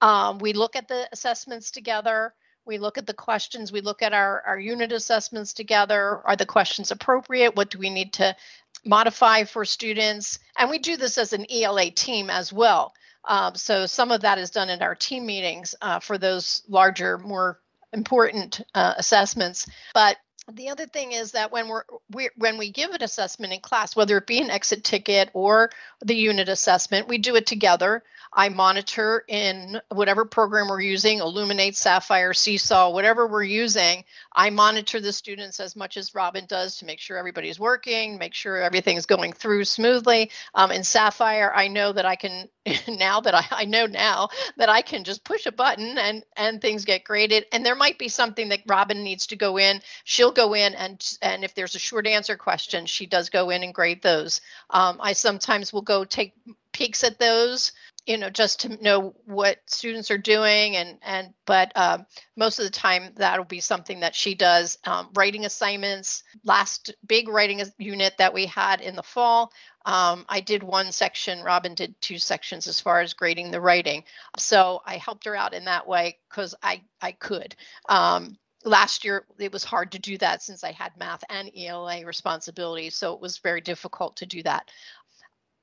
um, 0.00 0.38
we 0.38 0.52
look 0.52 0.76
at 0.76 0.88
the 0.88 1.08
assessments 1.12 1.70
together 1.70 2.34
we 2.66 2.78
look 2.78 2.98
at 2.98 3.06
the 3.06 3.14
questions 3.14 3.72
we 3.72 3.80
look 3.80 4.02
at 4.02 4.12
our, 4.12 4.42
our 4.42 4.58
unit 4.58 4.92
assessments 4.92 5.52
together. 5.52 6.20
Are 6.24 6.36
the 6.36 6.44
questions 6.44 6.90
appropriate? 6.90 7.54
What 7.54 7.70
do 7.70 7.78
we 7.78 7.88
need 7.88 8.12
to 8.14 8.36
modify 8.84 9.44
for 9.44 9.64
students? 9.64 10.40
And 10.58 10.68
we 10.68 10.78
do 10.78 10.96
this 10.96 11.16
as 11.16 11.32
an 11.32 11.46
ela 11.50 11.90
team 11.92 12.28
as 12.28 12.52
well. 12.52 12.92
Um, 13.28 13.54
so 13.54 13.86
some 13.86 14.10
of 14.10 14.20
that 14.20 14.38
is 14.38 14.50
done 14.50 14.68
in 14.68 14.82
our 14.82 14.94
team 14.94 15.26
meetings 15.26 15.74
uh, 15.80 16.00
for 16.00 16.18
those 16.18 16.62
larger 16.68 17.18
more 17.18 17.60
important 17.92 18.60
uh, 18.74 18.94
assessments. 18.96 19.68
But 19.94 20.18
the 20.52 20.68
other 20.68 20.86
thing 20.86 21.12
is 21.12 21.32
that 21.32 21.50
when 21.50 21.68
we're, 21.68 21.84
we 22.10 22.28
when 22.36 22.56
we 22.56 22.70
give 22.70 22.90
an 22.90 23.02
assessment 23.02 23.52
in 23.52 23.58
class 23.58 23.96
whether 23.96 24.16
it 24.16 24.28
be 24.28 24.40
an 24.40 24.50
exit 24.50 24.84
ticket 24.84 25.28
or 25.32 25.70
the 26.04 26.14
unit 26.14 26.48
assessment 26.48 27.08
we 27.08 27.18
do 27.18 27.34
it 27.34 27.46
together 27.46 28.04
I 28.36 28.50
monitor 28.50 29.24
in 29.28 29.80
whatever 29.88 30.26
program 30.26 30.68
we're 30.68 30.82
using, 30.82 31.20
Illuminate, 31.20 31.74
Sapphire, 31.74 32.34
Seesaw, 32.34 32.90
whatever 32.90 33.26
we're 33.26 33.44
using. 33.44 34.04
I 34.34 34.50
monitor 34.50 35.00
the 35.00 35.12
students 35.12 35.58
as 35.58 35.74
much 35.74 35.96
as 35.96 36.14
Robin 36.14 36.44
does 36.46 36.76
to 36.76 36.84
make 36.84 37.00
sure 37.00 37.16
everybody's 37.16 37.58
working, 37.58 38.18
make 38.18 38.34
sure 38.34 38.58
everything's 38.58 39.06
going 39.06 39.32
through 39.32 39.64
smoothly. 39.64 40.30
Um, 40.54 40.70
in 40.70 40.84
Sapphire, 40.84 41.50
I 41.56 41.66
know 41.66 41.92
that 41.92 42.04
I 42.04 42.14
can 42.14 42.50
now 42.88 43.20
that 43.20 43.34
I, 43.34 43.44
I 43.50 43.64
know 43.64 43.86
now 43.86 44.28
that 44.58 44.68
I 44.68 44.82
can 44.82 45.02
just 45.02 45.24
push 45.24 45.46
a 45.46 45.52
button 45.52 45.96
and 45.96 46.22
and 46.36 46.60
things 46.60 46.84
get 46.84 47.04
graded. 47.04 47.46
And 47.52 47.64
there 47.64 47.74
might 47.74 47.98
be 47.98 48.08
something 48.08 48.50
that 48.50 48.60
Robin 48.66 49.02
needs 49.02 49.26
to 49.28 49.36
go 49.36 49.58
in. 49.58 49.80
She'll 50.04 50.32
go 50.32 50.52
in 50.54 50.74
and 50.74 51.02
and 51.22 51.42
if 51.42 51.54
there's 51.54 51.74
a 51.74 51.78
short 51.78 52.06
answer 52.06 52.36
question, 52.36 52.84
she 52.84 53.06
does 53.06 53.30
go 53.30 53.48
in 53.48 53.62
and 53.62 53.74
grade 53.74 54.02
those. 54.02 54.42
Um, 54.70 54.98
I 55.00 55.14
sometimes 55.14 55.72
will 55.72 55.80
go 55.80 56.04
take 56.04 56.34
peeks 56.72 57.02
at 57.02 57.18
those 57.18 57.72
you 58.06 58.16
know 58.16 58.30
just 58.30 58.60
to 58.60 58.82
know 58.82 59.14
what 59.26 59.58
students 59.66 60.10
are 60.10 60.18
doing 60.18 60.76
and 60.76 60.98
and 61.02 61.34
but 61.44 61.72
um, 61.76 62.06
most 62.36 62.58
of 62.58 62.64
the 62.64 62.70
time 62.70 63.12
that'll 63.16 63.44
be 63.44 63.60
something 63.60 64.00
that 64.00 64.14
she 64.14 64.34
does 64.34 64.78
um, 64.84 65.08
writing 65.14 65.44
assignments. 65.44 66.22
Last 66.44 66.94
big 67.06 67.28
writing 67.28 67.62
unit 67.78 68.14
that 68.18 68.32
we 68.32 68.46
had 68.46 68.80
in 68.80 68.96
the 68.96 69.02
fall 69.02 69.52
um, 69.84 70.24
i 70.28 70.40
did 70.40 70.62
one 70.62 70.92
section 70.92 71.42
robin 71.42 71.74
did 71.74 72.00
two 72.00 72.18
sections 72.18 72.66
as 72.66 72.80
far 72.80 73.00
as 73.00 73.12
grading 73.12 73.50
the 73.50 73.60
writing. 73.60 74.04
So 74.38 74.80
i 74.86 74.96
helped 74.96 75.24
her 75.26 75.36
out 75.36 75.54
in 75.54 75.64
that 75.64 75.86
way 75.86 76.18
because 76.30 76.54
i 76.62 76.82
i 77.02 77.12
could. 77.12 77.56
Um, 77.88 78.38
last 78.64 79.04
year 79.04 79.24
it 79.38 79.52
was 79.52 79.62
hard 79.64 79.92
to 79.92 79.98
do 79.98 80.18
that 80.18 80.42
since 80.42 80.64
i 80.64 80.72
had 80.72 80.90
math 80.98 81.22
and 81.30 81.50
ela 81.56 82.04
responsibilities 82.04 82.96
so 82.96 83.14
it 83.14 83.20
was 83.20 83.38
very 83.38 83.60
difficult 83.60 84.16
to 84.16 84.26
do 84.26 84.42
that 84.42 84.70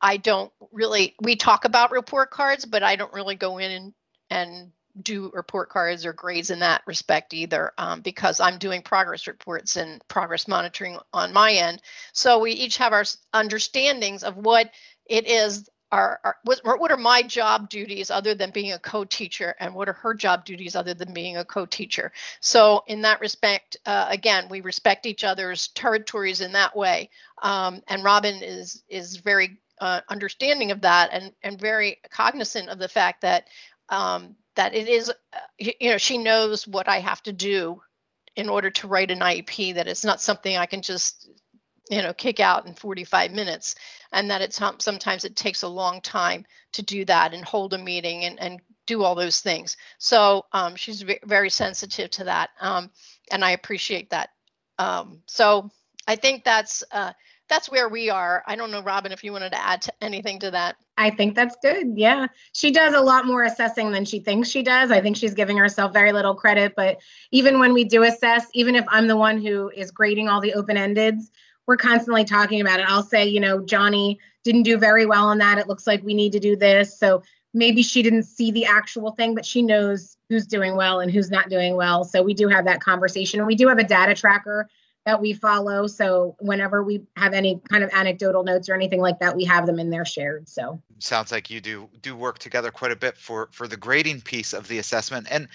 I 0.04 0.18
don't 0.18 0.52
really 0.72 1.16
we 1.22 1.36
talk 1.36 1.66
about 1.66 1.92
report 1.92 2.30
cards, 2.30 2.66
but 2.66 2.84
I 2.84 2.96
don't 2.96 3.14
really 3.14 3.36
go 3.36 3.58
in 3.58 3.72
and 3.72 3.94
and 4.30 4.72
do 5.02 5.32
report 5.34 5.70
cards 5.70 6.06
or 6.06 6.14
grades 6.14 6.52
in 6.52 6.60
that 6.60 6.84
respect 6.86 7.34
either 7.34 7.72
um, 7.80 8.02
because 8.02 8.40
I'm 8.40 8.60
doing 8.60 8.84
progress 8.84 9.26
reports 9.26 9.76
and 9.76 10.06
progress 10.08 10.48
monitoring 10.48 11.00
on 11.14 11.34
my 11.34 11.54
end. 11.54 11.82
So 12.12 12.38
we 12.38 12.52
each 12.52 12.78
have 12.78 12.94
our 12.94 13.06
understandings 13.34 14.24
of 14.24 14.38
what 14.38 14.70
it 15.08 15.28
is 15.28 15.68
are, 15.92 16.20
are 16.24 16.38
what, 16.44 16.60
what 16.64 16.92
are 16.92 16.98
my 16.98 17.22
job 17.22 17.70
duties 17.70 18.10
other 18.10 18.34
than 18.34 18.50
being 18.50 18.74
a 18.74 18.80
co-teacher 18.80 19.56
and 19.60 19.74
what 19.74 19.88
are 19.88 19.94
her 19.94 20.16
job 20.16 20.44
duties 20.44 20.76
other 20.76 20.96
than 20.96 21.14
being 21.14 21.38
a 21.38 21.46
co-teacher 21.46 22.12
so 22.40 22.84
in 22.88 23.00
that 23.04 23.22
respect 23.22 23.78
uh, 23.86 24.08
again 24.10 24.48
we 24.50 24.60
respect 24.62 25.06
each 25.06 25.24
other's 25.24 25.68
territories 25.70 26.42
in 26.42 26.52
that 26.52 26.76
way 26.76 27.08
um, 27.44 27.80
and 27.90 28.04
robin 28.04 28.42
is 28.42 28.84
is 28.90 29.18
very 29.18 29.60
uh, 29.84 30.00
understanding 30.08 30.72
of 30.72 30.80
that 30.80 31.10
and 31.12 31.34
and 31.44 31.60
very 31.60 31.98
cognizant 32.10 32.70
of 32.70 32.80
the 32.80 32.88
fact 32.88 33.20
that 33.20 33.50
um, 33.90 34.34
that 34.56 34.74
it 34.74 34.88
is 34.88 35.12
you 35.60 35.90
know 35.90 35.98
she 35.98 36.18
knows 36.18 36.66
what 36.66 36.88
I 36.88 37.00
have 37.00 37.22
to 37.24 37.34
do 37.34 37.82
in 38.38 38.48
order 38.48 38.72
to 38.72 38.88
write 38.88 39.12
an 39.12 39.20
IEP 39.20 39.76
that 39.76 39.90
it's 39.90 40.06
not 40.06 40.22
something 40.22 40.56
I 40.56 40.66
can 40.66 40.82
just 40.82 41.30
you 41.92 42.02
know 42.02 42.14
kick 42.14 42.40
out 42.40 42.66
in 42.66 42.74
45 42.74 43.34
minutes 43.34 43.76
and 44.14 44.32
that 44.32 44.42
it's 44.42 44.62
sometimes 44.80 45.26
it 45.26 45.36
takes 45.36 45.64
a 45.64 45.68
long 45.68 46.00
time 46.00 46.46
to 46.72 46.82
do 46.82 47.04
that 47.04 47.34
and 47.34 47.44
hold 47.44 47.74
a 47.74 47.78
meeting 47.78 48.24
and, 48.24 48.40
and 48.40 48.62
do 48.86 49.04
all 49.04 49.16
those 49.16 49.42
things. 49.42 49.76
So 49.98 50.46
um, 50.54 50.78
she's 50.78 51.04
very 51.26 51.50
sensitive 51.50 52.10
to 52.12 52.24
that 52.24 52.52
um, 52.62 52.90
and 53.32 53.44
i 53.44 53.52
appreciate 53.52 54.10
that. 54.12 54.30
Um, 54.80 55.22
so 55.26 55.70
i 56.08 56.16
think 56.16 56.46
that's 56.46 56.86
uh, 56.94 57.12
that's 57.50 57.70
where 57.70 57.90
we 57.90 58.10
are. 58.10 58.44
I 58.48 58.56
don't 58.56 58.72
know, 58.72 58.82
Robin, 58.82 59.12
if 59.12 59.24
you 59.24 59.32
wanted 59.32 59.52
to 59.52 59.62
add 59.62 59.82
to 59.84 59.94
anything 60.02 60.40
to 60.40 60.52
that. 60.52 60.76
I 60.98 61.10
think 61.10 61.36
that's 61.36 61.56
good. 61.62 61.94
Yeah. 61.96 62.28
She 62.54 62.72
does 62.72 62.94
a 62.94 63.02
lot 63.02 63.26
more 63.26 63.44
assessing 63.44 63.92
than 63.92 64.06
she 64.06 64.20
thinks 64.20 64.50
she 64.50 64.64
does. 64.64 64.92
I 64.92 65.02
think 65.02 65.18
she's 65.18 65.34
giving 65.34 65.58
herself 65.58 65.94
very 65.94 66.12
little 66.12 66.36
credit. 66.36 66.74
But 66.76 67.00
even 67.32 67.60
when 67.60 67.74
we 67.74 67.84
do 67.84 68.04
assess, 68.04 68.46
even 68.54 68.76
if 68.76 68.86
I'm 68.88 69.08
the 69.08 69.18
one 69.18 69.42
who 69.42 69.70
is 69.76 69.92
grading 69.92 70.30
all 70.30 70.42
the 70.42 70.54
open 70.54 70.78
endeds, 70.78 71.30
we're 71.66 71.78
constantly 71.78 72.26
talking 72.26 72.62
about 72.62 72.80
it. 72.80 72.90
I'll 72.90 73.04
say, 73.04 73.26
you 73.26 73.40
know, 73.40 73.64
Johnny 73.64 74.20
didn't 74.44 74.64
do 74.64 74.78
very 74.78 75.06
well 75.06 75.26
on 75.26 75.38
that. 75.40 75.58
It 75.58 75.68
looks 75.68 75.88
like 75.88 76.04
we 76.04 76.14
need 76.14 76.32
to 76.34 76.40
do 76.40 76.56
this. 76.56 76.98
So 76.98 77.24
maybe 77.54 77.82
she 77.82 78.02
didn't 78.02 78.24
see 78.24 78.52
the 78.52 78.66
actual 78.66 79.12
thing, 79.12 79.36
but 79.36 79.46
she 79.46 79.62
knows 79.62 80.18
who's 80.30 80.46
doing 80.46 80.76
well 80.76 81.00
and 81.00 81.12
who's 81.12 81.32
not 81.32 81.50
doing 81.50 81.76
well. 81.76 82.04
So 82.04 82.22
we 82.22 82.34
do 82.34 82.48
have 82.48 82.66
that 82.66 82.82
conversation. 82.82 83.40
And 83.40 83.48
we 83.48 83.56
do 83.56 83.68
have 83.68 83.78
a 83.80 83.84
data 83.84 84.14
tracker 84.14 84.68
that 85.06 85.20
we 85.22 85.34
follow. 85.34 85.88
So 85.88 86.36
whenever 86.40 86.84
we 86.84 87.02
have 87.18 87.34
any 87.34 87.60
kind 87.70 87.84
of 87.84 87.90
anecdotal 87.94 88.44
notes 88.44 88.70
or 88.70 88.74
anything 88.74 89.02
like 89.02 89.20
that, 89.20 89.36
we 89.36 89.44
have 89.46 89.66
them 89.66 89.80
in 89.80 89.90
there 89.90 90.06
shared. 90.06 90.48
So 90.48 90.82
sounds 91.00 91.32
like 91.32 91.50
you 91.50 91.60
do 91.60 91.90
do 92.02 92.16
work 92.16 92.40
together 92.40 92.72
quite 92.72 92.92
a 92.92 92.96
bit 92.96 93.18
for 93.18 93.50
for 93.52 93.68
the 93.68 93.78
grading 93.78 94.22
piece 94.22 94.54
of 94.54 94.68
the 94.68 94.80
assessment. 94.80 95.28
And 95.30 95.48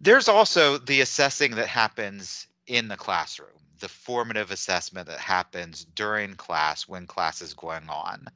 there's 0.00 0.28
also 0.28 0.78
the 0.78 1.00
assessing 1.00 1.52
that 1.56 1.68
happens 1.68 2.46
in 2.66 2.88
the 2.88 2.96
classroom, 2.96 3.48
the 3.78 3.88
formative 3.88 4.50
assessment 4.50 5.06
that 5.08 5.20
happens 5.20 5.84
during 5.94 6.34
class 6.34 6.88
when 6.88 7.06
class 7.06 7.42
is 7.42 7.54
going 7.54 7.88
on. 7.88 8.26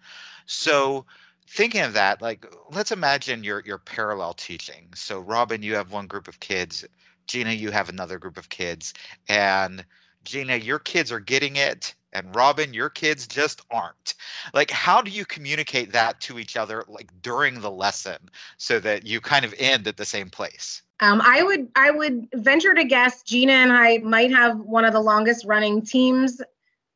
So 0.46 1.06
thinking 1.48 1.80
of 1.80 1.94
that, 1.94 2.20
like 2.20 2.46
let's 2.72 2.92
imagine 2.92 3.42
you're 3.42 3.62
you're 3.64 3.78
parallel 3.78 4.34
teaching. 4.34 4.88
So 4.94 5.20
Robin, 5.20 5.62
you 5.62 5.74
have 5.74 5.92
one 5.92 6.06
group 6.06 6.28
of 6.28 6.40
kids, 6.40 6.84
Gina, 7.26 7.52
you 7.52 7.70
have 7.70 7.88
another 7.88 8.18
group 8.18 8.36
of 8.36 8.50
kids, 8.50 8.92
and 9.28 9.84
Gina, 10.28 10.56
your 10.56 10.78
kids 10.78 11.10
are 11.10 11.20
getting 11.20 11.56
it, 11.56 11.94
and 12.12 12.36
Robin, 12.36 12.74
your 12.74 12.90
kids 12.90 13.26
just 13.26 13.62
aren't. 13.70 14.14
Like, 14.52 14.70
how 14.70 15.00
do 15.00 15.10
you 15.10 15.24
communicate 15.24 15.90
that 15.92 16.20
to 16.20 16.38
each 16.38 16.54
other, 16.54 16.84
like 16.86 17.10
during 17.22 17.60
the 17.60 17.70
lesson, 17.70 18.18
so 18.58 18.78
that 18.80 19.06
you 19.06 19.22
kind 19.22 19.46
of 19.46 19.54
end 19.58 19.88
at 19.88 19.96
the 19.96 20.04
same 20.04 20.28
place? 20.28 20.82
Um, 21.00 21.22
I 21.24 21.42
would 21.42 21.68
I 21.76 21.90
would 21.90 22.28
venture 22.34 22.74
to 22.74 22.84
guess 22.84 23.22
Gina 23.22 23.52
and 23.52 23.72
I 23.72 23.98
might 23.98 24.30
have 24.30 24.58
one 24.58 24.84
of 24.84 24.92
the 24.92 25.00
longest 25.00 25.46
running 25.46 25.80
teams 25.80 26.42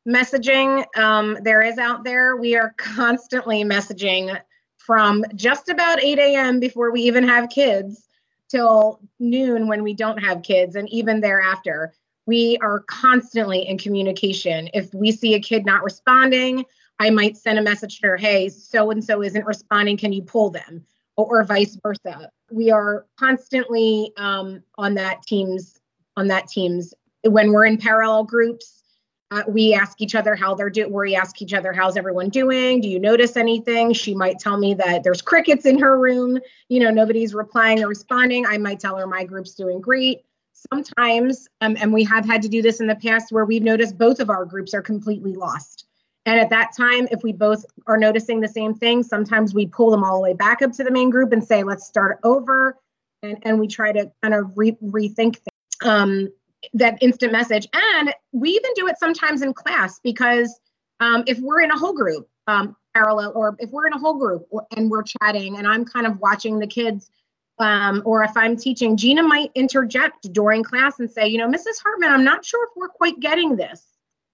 messaging 0.07 0.85
um, 0.99 1.39
there 1.43 1.63
is 1.63 1.79
out 1.79 2.05
there. 2.05 2.37
We 2.37 2.55
are 2.55 2.75
constantly 2.77 3.65
messaging 3.65 4.39
from 4.77 5.25
just 5.35 5.71
about 5.71 6.03
8 6.03 6.19
a.m. 6.19 6.61
before 6.61 6.93
we 6.93 7.01
even 7.03 7.27
have 7.27 7.49
kids 7.49 8.09
till 8.51 9.01
noon 9.19 9.69
when 9.69 9.83
we 9.83 9.95
don't 9.95 10.19
have 10.19 10.43
kids, 10.43 10.77
and 10.77 10.87
even 10.91 11.23
thereafter 11.23 11.95
we 12.27 12.59
are 12.63 12.81
constantly 12.89 13.67
in 13.67 13.79
communication. 13.79 14.69
If 14.75 14.93
we 14.95 15.13
see 15.13 15.35
a 15.35 15.41
kid 15.41 15.67
not 15.67 15.83
responding, 15.83 16.65
I 16.99 17.11
might 17.11 17.37
send 17.37 17.59
a 17.59 17.63
message 17.63 18.01
to 18.01 18.09
her, 18.09 18.17
hey, 18.17 18.49
so 18.49 18.91
and 18.91 19.03
so 19.03 19.23
isn't 19.23 19.45
responding. 19.45 19.97
Can 19.97 20.13
you 20.13 20.23
pull 20.23 20.51
them? 20.51 20.85
Or, 21.17 21.41
or 21.41 21.45
vice 21.45 21.77
versa. 21.83 22.31
We 22.51 22.71
are 22.71 23.07
constantly 23.19 24.13
um, 24.17 24.63
on 24.79 24.95
that 24.95 25.23
team's 25.23 25.79
on 26.17 26.29
that 26.29 26.47
team's 26.49 26.95
when 27.25 27.53
we're 27.53 27.67
in 27.67 27.77
parallel 27.77 28.25
groups. 28.25 28.83
Uh, 29.31 29.43
we 29.49 29.73
ask 29.73 30.03
each 30.03 30.15
other 30.15 30.35
how 30.37 30.55
they're 30.55 30.69
doing. 30.69 30.93
We 30.93 31.17
ask 31.17 31.41
each 31.41 31.55
other, 31.55 31.73
how's 31.73 31.97
everyone 31.97 32.29
doing? 32.29 32.83
Do 32.83 32.89
you 32.89 32.99
notice 32.99 33.37
anything? 33.37 33.95
She 33.95 34.15
might 34.15 34.39
tell 34.39 34.59
me 34.59 34.75
that 34.75 35.05
there's 35.05 35.23
crickets 35.23 35.65
in 35.65 35.79
her 35.79 35.99
room. 35.99 36.39
You 36.69 36.81
know, 36.81 36.91
nobody's 36.91 37.35
replying 37.35 37.83
or 37.83 37.89
responding. 37.89 38.45
I 38.47 38.59
might 38.59 38.79
tell 38.79 38.97
her 38.97 39.07
my 39.07 39.25
group's 39.25 39.55
doing 39.55 39.81
great 39.81 40.25
sometimes, 40.73 41.49
um, 41.61 41.77
and 41.81 41.93
we 41.93 42.05
have 42.05 42.25
had 42.25 42.43
to 42.43 42.49
do 42.49 42.63
this 42.63 42.81
in 42.81 42.87
the 42.87 42.97
past, 42.97 43.33
where 43.33 43.45
we've 43.45 43.63
noticed 43.63 43.97
both 43.99 44.21
of 44.21 44.31
our 44.31 44.45
groups 44.45 44.75
are 44.75 44.83
completely 44.83 45.35
lost. 45.35 45.87
And 46.25 46.39
at 46.39 46.51
that 46.51 46.71
time, 46.77 47.09
if 47.11 47.23
we 47.23 47.33
both 47.33 47.65
are 47.87 47.99
noticing 47.99 48.41
the 48.41 48.49
same 48.49 48.75
thing, 48.75 49.03
sometimes 49.03 49.55
we 49.55 49.67
pull 49.67 49.91
them 49.91 50.05
all 50.05 50.17
the 50.17 50.23
way 50.23 50.35
back 50.35 50.63
up 50.63 50.73
to 50.73 50.85
the 50.85 50.91
main 50.91 51.11
group 51.11 51.33
and 51.33 51.43
say, 51.43 51.65
let's 51.65 51.87
start 51.87 52.21
over. 52.23 52.79
And, 53.23 53.39
and 53.43 53.59
we 53.59 53.67
try 53.67 53.93
to 53.93 54.11
kind 54.23 54.35
of 54.35 54.57
re- 54.57 54.77
rethink 54.83 55.37
things. 55.37 55.85
Um, 55.85 56.29
that 56.75 56.99
instant 57.01 57.33
message. 57.33 57.67
And 57.73 58.15
we 58.33 58.51
even 58.51 58.71
do 58.75 58.87
it 58.87 58.99
sometimes 58.99 59.43
in 59.43 59.53
class 59.53 60.01
because 60.01 60.61
um, 61.01 61.25
if 61.27 61.39
we're 61.41 61.61
in 61.61 61.71
a 61.71 61.79
whole 61.79 61.93
group 61.93 62.29
um, 62.47 62.77
parallel, 62.95 63.33
or 63.35 63.57
if 63.59 63.71
we're 63.71 63.87
in 63.87 63.93
a 63.93 63.99
whole 63.99 64.15
group 64.15 64.47
and 64.77 64.91
we're 64.91 65.03
chatting 65.03 65.59
and 65.59 65.67
I'm 65.67 65.85
kind 65.85 66.07
of 66.07 66.21
watching 66.21 66.59
the 66.59 66.67
kids, 66.67 67.11
um, 67.63 68.03
or 68.05 68.23
if 68.25 68.37
I'm 68.37 68.57
teaching, 68.57 68.97
Gina 68.97 69.23
might 69.23 69.51
interject 69.55 70.33
during 70.33 70.63
class 70.63 70.99
and 71.01 71.11
say, 71.11 71.27
you 71.27 71.39
know, 71.39 71.49
Mrs. 71.49 71.83
Hartman, 71.83 72.11
I'm 72.11 72.25
not 72.25 72.45
sure 72.45 72.65
if 72.65 72.71
we're 72.77 72.89
quite 72.89 73.21
getting 73.21 73.57
this. 73.57 73.85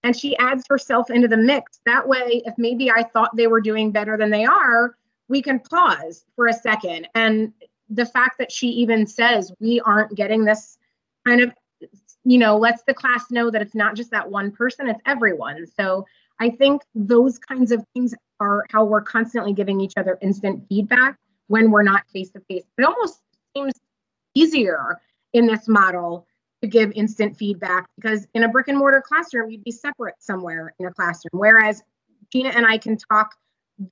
And 0.03 0.17
she 0.17 0.37
adds 0.38 0.64
herself 0.69 1.11
into 1.11 1.29
the 1.29 1.37
mix. 1.37 1.81
That 1.85 2.07
way, 2.07 2.43
if 2.45 2.55
maybe 2.57 2.91
I 2.91 3.03
thought 3.03 3.37
they 3.37 3.49
were 3.49 3.61
doing 3.61 3.91
better 3.91 4.17
than 4.17 4.31
they 4.31 4.45
are, 4.45 4.97
we 5.29 5.43
can 5.43 5.61
pause 5.61 6.25
for 6.37 6.47
a 6.47 6.53
second. 6.53 7.09
And 7.14 7.53
the 7.91 8.07
fact 8.07 8.38
that 8.38 8.53
she 8.53 8.69
even 8.69 9.07
says 9.07 9.53
we 9.61 9.81
aren't 9.81 10.14
getting 10.14 10.45
this 10.45 10.79
kind 11.27 11.41
of 11.41 11.53
you 12.25 12.37
know, 12.37 12.57
lets 12.59 12.83
the 12.83 12.93
class 12.93 13.31
know 13.31 13.51
that 13.51 13.62
it's 13.62 13.75
not 13.75 13.95
just 13.95 14.11
that 14.11 14.31
one 14.31 14.51
person, 14.51 14.88
it's 14.88 15.01
everyone. 15.07 15.67
So 15.67 16.05
I 16.41 16.51
think 16.51 16.83
those 16.95 17.38
kinds 17.38 17.73
of 17.73 17.83
things 17.95 18.14
are 18.38 18.67
how 18.71 18.85
we're 18.85 19.01
constantly 19.01 19.53
giving 19.55 19.81
each 19.81 19.95
other 19.97 20.19
instant 20.21 20.64
feedback 20.69 21.17
when 21.49 21.71
we're 21.71 21.83
not 21.83 22.09
face 22.13 22.31
to 22.31 22.41
face. 22.41 22.65
It 22.79 22.85
almost 22.85 23.21
seems 23.57 23.75
easier 24.35 24.99
in 25.33 25.47
this 25.47 25.69
model 25.69 26.27
to 26.63 26.69
give 26.69 26.93
instant 26.93 27.37
feedback 27.37 27.87
because 27.97 28.27
in 28.35 28.45
a 28.45 28.49
brick 28.49 28.69
and 28.69 28.79
mortar 28.79 29.03
classroom, 29.05 29.51
you'd 29.51 29.65
be 29.65 29.71
separate 29.71 30.15
somewhere 30.19 30.75
in 30.79 30.87
a 30.87 30.93
classroom. 30.93 31.31
Whereas 31.33 31.83
Gina 32.33 32.51
and 32.51 32.67
I 32.67 32.79
can 32.79 32.97
talk 32.97 33.35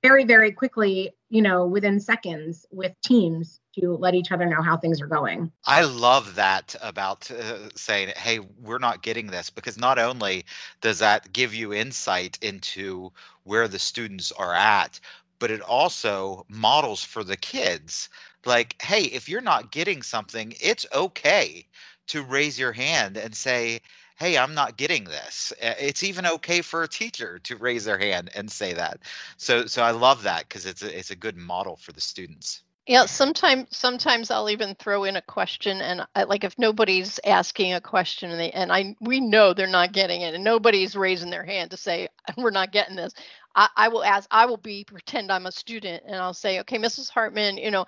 very, 0.03 0.25
very 0.25 0.51
quickly, 0.51 1.11
you 1.29 1.41
know, 1.41 1.65
within 1.65 1.99
seconds 1.99 2.65
with 2.71 2.93
teams 3.05 3.61
to 3.79 3.95
let 3.95 4.15
each 4.15 4.31
other 4.31 4.45
know 4.45 4.61
how 4.61 4.75
things 4.75 5.01
are 5.01 5.07
going. 5.07 5.51
I 5.65 5.85
love 5.85 6.35
that 6.35 6.75
about 6.81 7.31
uh, 7.31 7.69
saying, 7.75 8.09
hey, 8.17 8.39
we're 8.61 8.79
not 8.79 9.01
getting 9.01 9.27
this 9.27 9.49
because 9.49 9.77
not 9.77 9.97
only 9.97 10.45
does 10.81 10.99
that 10.99 11.31
give 11.31 11.53
you 11.53 11.73
insight 11.73 12.37
into 12.41 13.11
where 13.43 13.67
the 13.67 13.79
students 13.79 14.31
are 14.33 14.53
at, 14.53 14.99
but 15.39 15.51
it 15.51 15.61
also 15.61 16.45
models 16.49 17.03
for 17.03 17.23
the 17.23 17.37
kids 17.37 18.09
like, 18.45 18.81
hey, 18.81 19.03
if 19.03 19.27
you're 19.27 19.41
not 19.41 19.71
getting 19.71 20.01
something, 20.01 20.53
it's 20.61 20.85
okay 20.93 21.65
to 22.07 22.23
raise 22.23 22.57
your 22.57 22.71
hand 22.71 23.17
and 23.17 23.35
say, 23.35 23.81
hey 24.17 24.37
i'm 24.37 24.53
not 24.53 24.77
getting 24.77 25.03
this 25.05 25.53
it's 25.61 26.03
even 26.03 26.25
okay 26.25 26.61
for 26.61 26.83
a 26.83 26.87
teacher 26.87 27.39
to 27.39 27.55
raise 27.55 27.85
their 27.85 27.97
hand 27.99 28.29
and 28.35 28.51
say 28.51 28.73
that. 28.73 28.99
So 29.37 29.65
so 29.65 29.83
i 29.83 29.91
love 29.91 30.23
that 30.23 30.47
because 30.49 30.65
it's 30.65 30.81
a, 30.83 30.97
it's 30.97 31.11
a 31.11 31.15
good 31.15 31.37
model 31.37 31.75
for 31.77 31.93
the 31.93 32.01
students. 32.01 32.63
Yeah 32.87 33.05
sometimes 33.05 33.67
sometimes 33.71 34.31
i'll 34.31 34.49
even 34.49 34.75
throw 34.75 35.03
in 35.03 35.15
a 35.17 35.21
question 35.21 35.81
and 35.81 36.05
I, 36.15 36.23
like 36.23 36.43
if 36.43 36.57
nobody's 36.57 37.19
asking 37.25 37.73
a 37.73 37.81
question 37.81 38.31
and 38.31 38.39
they 38.39 38.51
and 38.51 38.71
i 38.71 38.95
we 38.99 39.19
know 39.19 39.53
they're 39.53 39.67
not 39.67 39.91
getting 39.91 40.21
it 40.21 40.33
and 40.33 40.43
nobody's 40.43 40.95
raising 40.95 41.29
their 41.29 41.45
hand 41.45 41.71
to 41.71 41.77
say 41.77 42.07
we're 42.37 42.49
not 42.51 42.71
getting 42.71 42.95
this 42.95 43.13
I, 43.57 43.67
I 43.75 43.87
will 43.89 44.03
ask 44.03 44.27
i 44.31 44.45
will 44.45 44.57
be 44.57 44.85
pretend 44.85 45.31
i'm 45.31 45.47
a 45.47 45.51
student 45.51 46.03
and 46.05 46.15
i'll 46.15 46.33
say 46.33 46.61
okay 46.61 46.77
mrs 46.77 47.09
hartman 47.09 47.57
you 47.57 47.71
know 47.71 47.85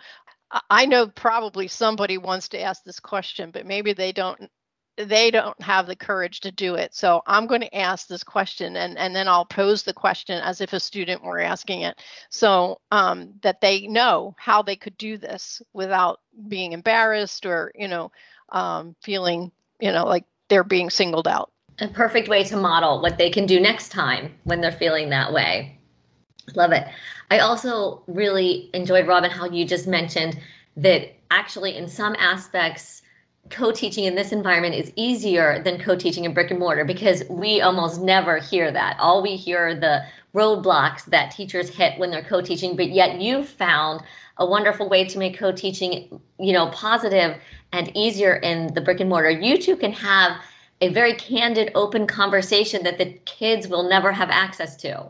I 0.70 0.86
know 0.86 1.08
probably 1.08 1.68
somebody 1.68 2.18
wants 2.18 2.48
to 2.50 2.62
ask 2.62 2.84
this 2.84 3.00
question, 3.00 3.52
but 3.52 3.66
maybe 3.66 3.94
they 3.94 4.12
don't 4.12 4.50
they 4.98 5.32
don't 5.32 5.62
have 5.62 5.88
the 5.88 5.96
courage 5.96 6.42
to 6.42 6.52
do 6.52 6.76
it. 6.76 6.94
So 6.94 7.22
I'm 7.26 7.48
going 7.48 7.62
to 7.62 7.74
ask 7.74 8.08
this 8.08 8.24
question 8.24 8.76
and, 8.76 8.98
and 8.98 9.16
then 9.16 9.30
I'll 9.30 9.46
pose 9.46 9.82
the 9.84 9.94
question 9.94 10.42
as 10.42 10.60
if 10.60 10.74
a 10.74 10.80
student 10.80 11.24
were 11.24 11.40
asking 11.40 11.82
it 11.82 12.04
so 12.30 12.82
um, 12.92 13.34
that 13.42 13.62
they 13.62 13.88
know 13.88 14.36
how 14.38 14.62
they 14.62 14.76
could 14.76 14.98
do 14.98 15.18
this 15.18 15.62
without 15.72 16.20
being 16.50 16.74
embarrassed 16.74 17.46
or, 17.46 17.72
you 17.76 17.88
know, 17.88 18.12
um, 18.50 18.94
feeling, 19.02 19.54
you 19.80 19.94
know, 19.94 20.06
like 20.06 20.26
they're 20.50 20.66
being 20.66 20.90
singled 20.90 21.30
out. 21.30 21.50
A 21.82 21.88
perfect 21.88 22.28
way 22.28 22.44
to 22.44 22.58
model 22.58 23.02
what 23.02 23.18
they 23.18 23.30
can 23.30 23.46
do 23.46 23.60
next 23.60 23.90
time 23.90 24.34
when 24.44 24.60
they're 24.60 24.72
feeling 24.72 25.10
that 25.10 25.32
way. 25.32 25.78
Love 26.56 26.72
it. 26.72 26.86
I 27.32 27.40
also 27.40 28.04
really 28.08 28.70
enjoyed, 28.74 29.08
Robin, 29.08 29.30
how 29.30 29.46
you 29.46 29.66
just 29.66 29.88
mentioned 29.88 30.38
that 30.78 31.16
actually, 31.32 31.78
in 31.78 31.88
some 31.88 32.16
aspects, 32.18 33.04
co-teaching 33.50 34.06
in 34.06 34.16
this 34.16 34.32
environment 34.32 34.76
is 34.76 34.92
easier 34.96 35.62
than 35.64 35.80
co-teaching 35.80 36.26
in 36.26 36.34
brick 36.34 36.52
and 36.52 36.60
mortar 36.60 36.86
because 36.86 37.24
we 37.30 37.62
almost 37.62 38.02
never 38.02 38.38
hear 38.38 38.72
that 38.72 38.98
all 39.00 39.22
we 39.22 39.36
hear 39.36 39.70
are 39.70 39.76
the 39.76 40.04
roadblocks 40.36 41.06
that 41.06 41.32
teachers 41.32 41.70
hit 41.70 41.98
when 41.98 42.12
they're 42.12 42.24
co-teaching 42.24 42.76
but 42.76 42.90
yet 42.90 43.20
you 43.20 43.44
found 43.44 44.02
a 44.38 44.46
wonderful 44.46 44.88
way 44.88 45.04
to 45.04 45.18
make 45.18 45.38
co-teaching 45.38 46.22
you 46.40 46.54
know 46.54 46.68
positive 46.68 47.38
and 47.72 47.92
easier 47.98 48.36
in 48.36 48.72
the 48.76 48.82
brick 48.82 49.00
and 49.00 49.10
mortar 49.10 49.32
you 49.32 49.58
two 49.58 49.76
can 49.76 49.92
have 49.92 50.40
a 50.82 50.86
mm-hmm. 50.86 50.94
very 50.94 51.14
candid 51.14 51.72
open 51.76 52.08
conversation 52.08 52.84
that 52.84 52.98
the 52.98 53.14
kids 53.26 53.68
will 53.68 53.88
never 53.88 54.12
have 54.12 54.30
access 54.30 54.76
to 54.78 55.10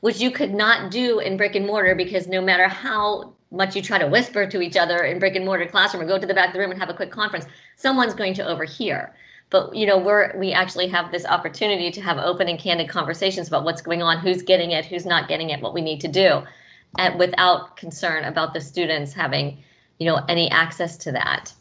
which 0.00 0.20
you 0.20 0.30
could 0.30 0.52
not 0.52 0.90
do 0.90 1.18
in 1.18 1.36
brick 1.36 1.54
and 1.54 1.66
mortar 1.66 1.94
because 1.94 2.26
no 2.26 2.40
matter 2.40 2.66
how 2.68 3.32
much 3.50 3.74
you 3.74 3.82
try 3.82 3.98
to 3.98 4.06
whisper 4.06 4.46
to 4.46 4.60
each 4.60 4.76
other 4.76 5.04
in 5.04 5.18
brick 5.18 5.36
and 5.36 5.44
mortar 5.44 5.66
classroom 5.66 6.02
or 6.02 6.06
go 6.06 6.18
to 6.18 6.26
the 6.26 6.34
back 6.34 6.48
of 6.48 6.52
the 6.54 6.58
room 6.58 6.70
and 6.70 6.80
have 6.80 6.90
a 6.90 6.94
quick 6.94 7.10
conference, 7.10 7.46
someone's 7.76 8.14
going 8.14 8.34
to 8.34 8.46
overhear. 8.46 9.14
But 9.50 9.74
you 9.74 9.86
know, 9.86 9.98
we're 9.98 10.36
we 10.38 10.52
actually 10.52 10.88
have 10.88 11.10
this 11.10 11.26
opportunity 11.26 11.90
to 11.90 12.00
have 12.00 12.18
open 12.18 12.48
and 12.48 12.58
candid 12.58 12.88
conversations 12.88 13.48
about 13.48 13.64
what's 13.64 13.82
going 13.82 14.02
on, 14.02 14.18
who's 14.18 14.42
getting 14.42 14.70
it, 14.70 14.86
who's 14.86 15.06
not 15.06 15.28
getting 15.28 15.50
it, 15.50 15.60
what 15.60 15.74
we 15.74 15.80
need 15.80 16.00
to 16.02 16.08
do, 16.08 16.42
and 16.98 17.18
without 17.18 17.76
concern 17.76 18.24
about 18.24 18.54
the 18.54 18.60
students 18.60 19.12
having, 19.12 19.58
you 19.98 20.06
know, 20.06 20.24
any 20.28 20.48
access 20.50 20.96
to 20.98 21.12
that. 21.12 21.52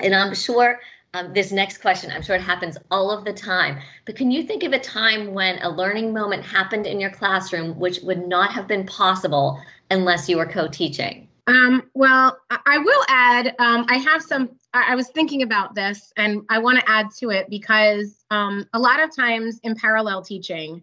And 0.00 0.14
I'm 0.14 0.34
sure 0.34 0.80
um, 1.14 1.32
this 1.34 1.52
next 1.52 1.78
question, 1.78 2.10
I'm 2.10 2.22
sure 2.22 2.36
it 2.36 2.42
happens 2.42 2.78
all 2.90 3.10
of 3.10 3.24
the 3.24 3.32
time, 3.34 3.78
but 4.06 4.16
can 4.16 4.30
you 4.30 4.44
think 4.44 4.62
of 4.62 4.72
a 4.72 4.78
time 4.78 5.34
when 5.34 5.58
a 5.62 5.68
learning 5.68 6.12
moment 6.12 6.42
happened 6.42 6.86
in 6.86 6.98
your 6.98 7.10
classroom 7.10 7.78
which 7.78 8.00
would 8.00 8.26
not 8.26 8.50
have 8.52 8.66
been 8.66 8.86
possible 8.86 9.60
unless 9.90 10.26
you 10.28 10.38
were 10.38 10.46
co-teaching? 10.46 11.28
Um, 11.48 11.90
well, 11.92 12.38
I 12.50 12.78
will 12.78 13.04
add, 13.08 13.54
um, 13.58 13.84
I 13.90 13.96
have 13.96 14.22
some, 14.22 14.50
I 14.72 14.94
was 14.94 15.08
thinking 15.08 15.42
about 15.42 15.74
this 15.74 16.12
and 16.16 16.42
I 16.48 16.58
want 16.58 16.78
to 16.78 16.90
add 16.90 17.08
to 17.18 17.30
it 17.30 17.50
because 17.50 18.24
um, 18.30 18.66
a 18.72 18.78
lot 18.78 19.00
of 19.00 19.14
times 19.14 19.60
in 19.64 19.74
parallel 19.74 20.22
teaching, 20.22 20.82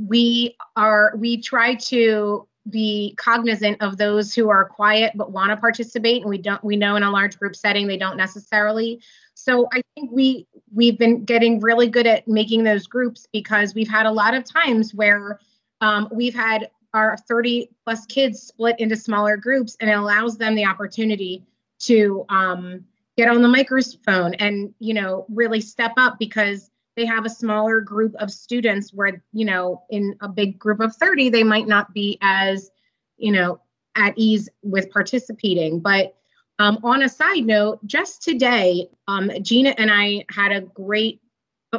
we 0.00 0.56
are, 0.76 1.12
we 1.16 1.42
try 1.42 1.74
to 1.74 2.48
be 2.70 3.14
cognizant 3.16 3.80
of 3.82 3.96
those 3.96 4.34
who 4.34 4.48
are 4.48 4.64
quiet 4.64 5.12
but 5.14 5.30
want 5.30 5.50
to 5.50 5.56
participate 5.56 6.22
and 6.22 6.30
we 6.30 6.38
don't 6.38 6.64
we 6.64 6.76
know 6.76 6.96
in 6.96 7.04
a 7.04 7.10
large 7.10 7.38
group 7.38 7.54
setting 7.54 7.86
they 7.86 7.96
don't 7.96 8.16
necessarily 8.16 9.00
so 9.36 9.68
i 9.72 9.80
think 9.94 10.10
we 10.10 10.46
we've 10.74 10.98
been 10.98 11.24
getting 11.24 11.60
really 11.60 11.88
good 11.88 12.06
at 12.06 12.26
making 12.26 12.64
those 12.64 12.86
groups 12.86 13.26
because 13.32 13.74
we've 13.74 13.88
had 13.88 14.06
a 14.06 14.10
lot 14.10 14.34
of 14.34 14.44
times 14.44 14.94
where 14.94 15.38
um, 15.80 16.08
we've 16.10 16.34
had 16.34 16.70
our 16.94 17.16
30 17.28 17.68
plus 17.84 18.06
kids 18.06 18.40
split 18.40 18.76
into 18.78 18.96
smaller 18.96 19.36
groups 19.36 19.76
and 19.80 19.90
it 19.90 19.92
allows 19.92 20.38
them 20.38 20.54
the 20.54 20.64
opportunity 20.64 21.44
to 21.78 22.24
um, 22.30 22.82
get 23.18 23.28
on 23.28 23.42
the 23.42 23.48
microphone 23.48 24.34
and 24.34 24.72
you 24.78 24.94
know 24.94 25.26
really 25.28 25.60
step 25.60 25.92
up 25.96 26.18
because 26.18 26.70
they 26.96 27.04
have 27.04 27.26
a 27.26 27.30
smaller 27.30 27.82
group 27.82 28.14
of 28.16 28.30
students 28.30 28.94
where 28.94 29.22
you 29.32 29.44
know 29.44 29.82
in 29.90 30.16
a 30.22 30.28
big 30.28 30.58
group 30.58 30.80
of 30.80 30.96
30 30.96 31.28
they 31.28 31.44
might 31.44 31.68
not 31.68 31.92
be 31.92 32.18
as 32.22 32.70
you 33.18 33.32
know 33.32 33.60
at 33.96 34.14
ease 34.16 34.48
with 34.62 34.90
participating. 34.90 35.80
But 35.80 36.14
um, 36.58 36.78
on 36.82 37.02
a 37.02 37.08
side 37.08 37.44
note 37.44 37.84
just 37.86 38.22
today 38.22 38.88
um, 39.08 39.30
gina 39.42 39.74
and 39.78 39.90
i 39.90 40.24
had 40.30 40.52
a 40.52 40.60
great 40.60 41.20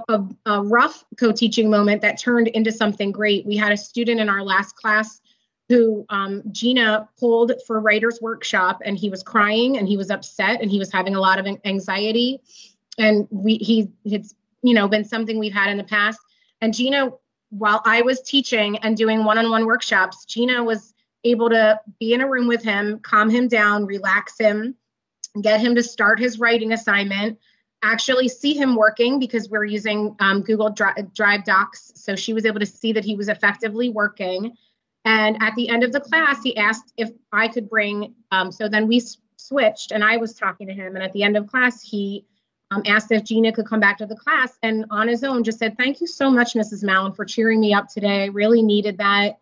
a, 0.09 0.23
a 0.45 0.61
rough 0.61 1.03
co-teaching 1.17 1.69
moment 1.69 2.01
that 2.01 2.19
turned 2.19 2.47
into 2.49 2.71
something 2.71 3.11
great 3.11 3.45
we 3.45 3.55
had 3.55 3.71
a 3.71 3.77
student 3.77 4.19
in 4.19 4.29
our 4.29 4.43
last 4.43 4.75
class 4.75 5.21
who 5.69 6.05
um, 6.07 6.43
Gina 6.53 7.09
pulled 7.19 7.51
for 7.65 7.81
writer's 7.81 8.21
workshop 8.21 8.81
and 8.85 8.97
he 8.97 9.09
was 9.09 9.21
crying 9.21 9.77
and 9.77 9.85
he 9.85 9.97
was 9.97 10.09
upset 10.09 10.61
and 10.61 10.71
he 10.71 10.79
was 10.79 10.89
having 10.93 11.13
a 11.13 11.19
lot 11.19 11.39
of 11.39 11.59
anxiety. 11.65 12.39
And 12.97 13.27
we 13.31 13.57
he 13.57 13.89
it's 14.05 14.33
you 14.63 14.73
know, 14.73 14.87
been 14.87 15.05
something 15.05 15.39
we've 15.39 15.53
had 15.53 15.69
in 15.69 15.77
the 15.77 15.83
past. 15.83 16.19
And 16.61 16.73
Gina, 16.73 17.11
while 17.49 17.81
I 17.85 18.01
was 18.01 18.21
teaching 18.21 18.77
and 18.79 18.97
doing 18.97 19.23
one-on-one 19.23 19.65
workshops, 19.65 20.25
Gina 20.25 20.63
was 20.63 20.93
able 21.23 21.49
to 21.49 21.79
be 21.99 22.13
in 22.13 22.21
a 22.21 22.29
room 22.29 22.47
with 22.47 22.63
him, 22.63 22.99
calm 22.99 23.29
him 23.29 23.47
down, 23.47 23.85
relax 23.85 24.37
him, 24.39 24.75
get 25.41 25.59
him 25.59 25.75
to 25.75 25.83
start 25.83 26.19
his 26.19 26.39
writing 26.39 26.73
assignment, 26.73 27.37
actually 27.83 28.27
see 28.27 28.53
him 28.53 28.75
working 28.75 29.19
because 29.19 29.49
we're 29.49 29.65
using 29.65 30.15
um, 30.19 30.41
Google 30.41 30.69
Drive 30.69 31.43
Docs. 31.43 31.93
So 31.95 32.15
she 32.15 32.33
was 32.33 32.45
able 32.45 32.59
to 32.59 32.65
see 32.65 32.93
that 32.93 33.05
he 33.05 33.15
was 33.15 33.29
effectively 33.29 33.89
working. 33.89 34.55
And 35.05 35.41
at 35.41 35.55
the 35.55 35.69
end 35.69 35.83
of 35.83 35.91
the 35.91 36.01
class, 36.01 36.41
he 36.43 36.57
asked 36.57 36.93
if 36.97 37.11
I 37.31 37.47
could 37.47 37.69
bring, 37.69 38.15
um, 38.31 38.51
so 38.51 38.67
then 38.67 38.87
we 38.87 38.97
s- 38.97 39.17
switched 39.37 39.91
and 39.91 40.03
I 40.03 40.17
was 40.17 40.33
talking 40.33 40.67
to 40.67 40.73
him. 40.73 40.95
And 40.95 41.03
at 41.03 41.13
the 41.13 41.23
end 41.23 41.37
of 41.37 41.47
class, 41.47 41.81
he 41.81 42.25
um, 42.71 42.83
asked 42.85 43.11
if 43.11 43.23
Gina 43.23 43.51
could 43.53 43.65
come 43.65 43.79
back 43.79 43.97
to 43.99 44.05
the 44.05 44.15
class 44.15 44.57
and 44.63 44.85
on 44.89 45.07
his 45.07 45.23
own 45.23 45.43
just 45.43 45.59
said, 45.59 45.77
Thank 45.77 46.01
you 46.01 46.07
so 46.07 46.29
much, 46.29 46.53
Mrs. 46.53 46.83
Mallon, 46.83 47.13
for 47.13 47.23
cheering 47.23 47.61
me 47.61 47.73
up 47.73 47.87
today. 47.87 48.23
I 48.23 48.27
really 48.27 48.61
needed 48.61 48.97
that. 48.97 49.39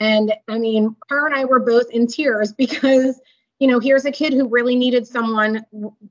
And 0.00 0.32
I 0.48 0.58
mean, 0.58 0.94
her 1.08 1.26
and 1.26 1.34
I 1.34 1.44
were 1.44 1.60
both 1.60 1.90
in 1.90 2.06
tears 2.06 2.52
because, 2.58 3.20
you 3.58 3.68
know, 3.68 3.78
here's 3.78 4.04
a 4.04 4.12
kid 4.12 4.32
who 4.32 4.48
really 4.48 4.76
needed 4.76 5.06
someone 5.06 5.64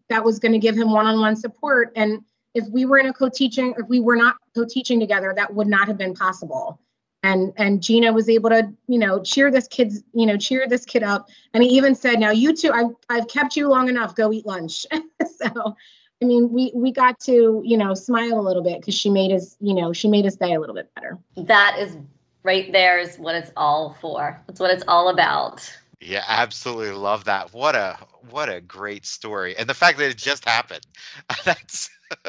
that 0.09 0.23
was 0.23 0.39
going 0.39 0.53
to 0.53 0.59
give 0.59 0.75
him 0.75 0.91
one 0.91 1.05
on 1.05 1.19
one 1.19 1.35
support. 1.35 1.91
And 1.95 2.23
if 2.53 2.67
we 2.69 2.85
were 2.85 2.97
in 2.97 3.07
a 3.07 3.13
co-teaching, 3.13 3.75
if 3.77 3.87
we 3.87 3.99
were 3.99 4.15
not 4.15 4.37
co-teaching 4.55 4.99
together, 4.99 5.33
that 5.35 5.53
would 5.53 5.67
not 5.67 5.87
have 5.87 5.97
been 5.97 6.13
possible. 6.13 6.79
And 7.21 7.53
and 7.57 7.81
Gina 7.81 8.13
was 8.13 8.29
able 8.29 8.51
to, 8.51 8.71
you 8.87 8.99
know, 8.99 9.21
cheer 9.21 9.49
this 9.49 9.67
kid's, 9.67 10.03
you 10.13 10.27
know, 10.27 10.37
cheer 10.37 10.67
this 10.67 10.85
kid 10.85 11.01
up. 11.01 11.27
And 11.55 11.63
he 11.63 11.69
even 11.71 11.95
said, 11.95 12.19
"Now 12.19 12.29
you 12.29 12.55
two, 12.55 12.71
I've 12.71 12.91
I've 13.09 13.27
kept 13.27 13.55
you 13.55 13.67
long 13.67 13.89
enough. 13.89 14.15
Go 14.15 14.31
eat 14.31 14.45
lunch." 14.45 14.85
so, 15.41 15.75
I 16.21 16.25
mean, 16.25 16.51
we 16.51 16.71
we 16.75 16.91
got 16.91 17.19
to, 17.21 17.63
you 17.65 17.77
know, 17.77 17.95
smile 17.95 18.39
a 18.39 18.41
little 18.41 18.61
bit 18.61 18.79
because 18.79 18.93
she 18.93 19.09
made 19.09 19.31
us, 19.31 19.57
you 19.59 19.73
know, 19.73 19.91
she 19.91 20.07
made 20.07 20.23
his 20.23 20.35
day 20.35 20.53
a 20.53 20.59
little 20.59 20.75
bit 20.75 20.93
better. 20.93 21.17
That 21.35 21.77
is 21.79 21.97
right 22.45 22.71
there 22.71 22.99
is 22.99 23.17
what 23.17 23.35
it's 23.35 23.51
all 23.57 23.97
for. 23.99 24.39
That's 24.47 24.59
what 24.59 24.71
it's 24.71 24.83
all 24.87 25.09
about. 25.09 25.69
Yeah, 25.99 26.23
absolutely 26.27 26.91
love 26.91 27.25
that. 27.25 27.53
What 27.53 27.75
a 27.75 27.97
what 28.29 28.49
a 28.49 28.61
great 28.61 29.05
story. 29.05 29.57
And 29.57 29.67
the 29.67 29.73
fact 29.73 29.97
that 29.97 30.09
it 30.09 30.17
just 30.17 30.45
happened. 30.45 30.85
That's 31.45 31.89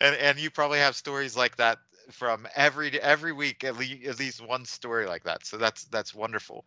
and 0.00 0.16
and 0.16 0.38
you 0.38 0.50
probably 0.50 0.78
have 0.78 0.94
stories 0.94 1.36
like 1.36 1.56
that 1.56 1.78
from 2.10 2.46
every 2.56 3.00
every 3.00 3.32
week 3.32 3.64
at 3.64 3.76
least 3.76 4.06
at 4.06 4.18
least 4.18 4.46
one 4.46 4.64
story 4.64 5.06
like 5.06 5.24
that. 5.24 5.44
So 5.44 5.56
that's 5.56 5.84
that's 5.84 6.14
wonderful. 6.14 6.64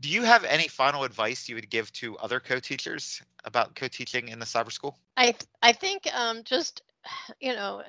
Do 0.00 0.08
you 0.08 0.22
have 0.22 0.44
any 0.44 0.68
final 0.68 1.04
advice 1.04 1.48
you 1.48 1.54
would 1.54 1.70
give 1.70 1.92
to 1.94 2.16
other 2.18 2.40
co-teachers 2.40 3.22
about 3.44 3.74
co-teaching 3.74 4.28
in 4.28 4.38
the 4.38 4.46
cyber 4.46 4.72
school? 4.72 4.98
I 5.16 5.34
I 5.62 5.72
think 5.72 6.08
um, 6.14 6.42
just 6.44 6.82
you 7.40 7.54
know 7.54 7.82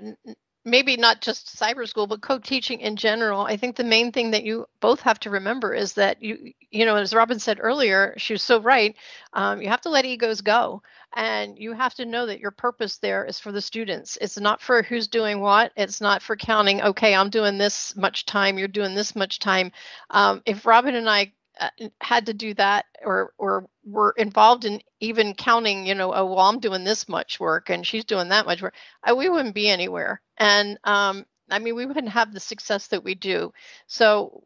maybe 0.70 0.98
not 0.98 1.22
just 1.22 1.56
cyber 1.56 1.88
school 1.88 2.08
but 2.08 2.22
co-teaching 2.22 2.80
in 2.82 2.96
general. 2.96 3.42
I 3.42 3.58
think 3.58 3.76
the 3.76 3.84
main 3.84 4.12
thing 4.12 4.32
that 4.32 4.44
you 4.44 4.66
both 4.82 5.02
have 5.02 5.20
to 5.22 5.30
remember 5.30 5.74
is 5.74 5.94
that 5.94 6.22
you 6.22 6.54
you 6.72 6.86
know 6.86 6.96
as 6.96 7.14
robin 7.14 7.40
said 7.40 7.58
earlier 7.62 8.14
she 8.18 8.34
was 8.34 8.44
so 8.44 8.62
right 8.62 8.96
um, 9.34 9.62
you 9.62 9.68
have 9.70 9.82
to 9.82 9.90
let 9.90 10.06
egos 10.06 10.42
go 10.42 10.82
and 11.16 11.58
you 11.58 11.74
have 11.74 11.96
to 11.96 12.06
know 12.06 12.26
that 12.26 12.40
your 12.40 12.52
purpose 12.52 12.98
there 12.98 13.26
is 13.26 13.40
for 13.40 13.52
the 13.52 13.62
students. 13.62 14.18
It's 14.22 14.40
not 14.40 14.62
for 14.62 14.84
who's 14.84 15.08
doing 15.08 15.40
what 15.42 15.72
it's 15.76 16.02
not 16.02 16.22
for 16.22 16.36
counting 16.36 16.82
okay 16.82 17.16
i'm 17.16 17.30
doing 17.30 17.58
this 17.58 17.96
much 17.96 18.26
time 18.26 18.58
you're 18.60 18.68
doing 18.68 18.96
this 18.96 19.16
much 19.16 19.40
time. 19.40 19.72
Um, 20.12 20.42
if 20.46 20.66
robin 20.66 20.96
and 20.96 21.10
i 21.10 21.32
uh, 21.60 21.70
had 22.02 22.26
to 22.26 22.34
do 22.34 22.54
that 22.56 22.86
or 23.04 23.34
or 23.38 23.68
were 23.86 24.14
involved 24.18 24.66
in 24.66 24.82
even 25.00 25.34
counting 25.34 25.86
you 25.86 25.96
know 25.96 26.14
oh 26.14 26.26
well 26.26 26.40
i'm 26.40 26.60
doing 26.60 26.84
this 26.84 27.10
much 27.10 27.40
work 27.40 27.70
and 27.70 27.86
she's 27.86 28.06
doing 28.06 28.30
that 28.30 28.46
much 28.46 28.62
work. 28.62 28.76
I, 29.04 29.14
we 29.14 29.30
wouldn't 29.30 29.56
be 29.56 29.70
anywhere. 29.70 30.22
And 30.38 30.80
um, 30.84 31.26
i 31.52 31.60
mean 31.60 31.76
we 31.76 31.86
wouldn't 31.86 32.10
have 32.10 32.34
the 32.34 32.40
success 32.40 32.88
that 32.88 33.04
we 33.04 33.16
do. 33.16 33.54
So 33.88 34.44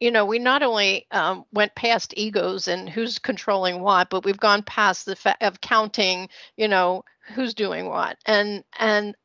you 0.00 0.10
know 0.10 0.24
we 0.24 0.38
not 0.38 0.62
only 0.62 1.06
um, 1.10 1.44
went 1.52 1.74
past 1.74 2.14
egos 2.16 2.68
and 2.68 2.88
who's 2.88 3.18
controlling 3.18 3.80
what 3.82 4.10
but 4.10 4.24
we've 4.24 4.38
gone 4.38 4.62
past 4.62 5.06
the 5.06 5.16
fact 5.16 5.42
of 5.42 5.60
counting 5.60 6.28
you 6.56 6.68
know 6.68 7.04
who's 7.34 7.54
doing 7.54 7.86
what. 7.88 8.18
And 8.26 8.64
and 8.78 9.16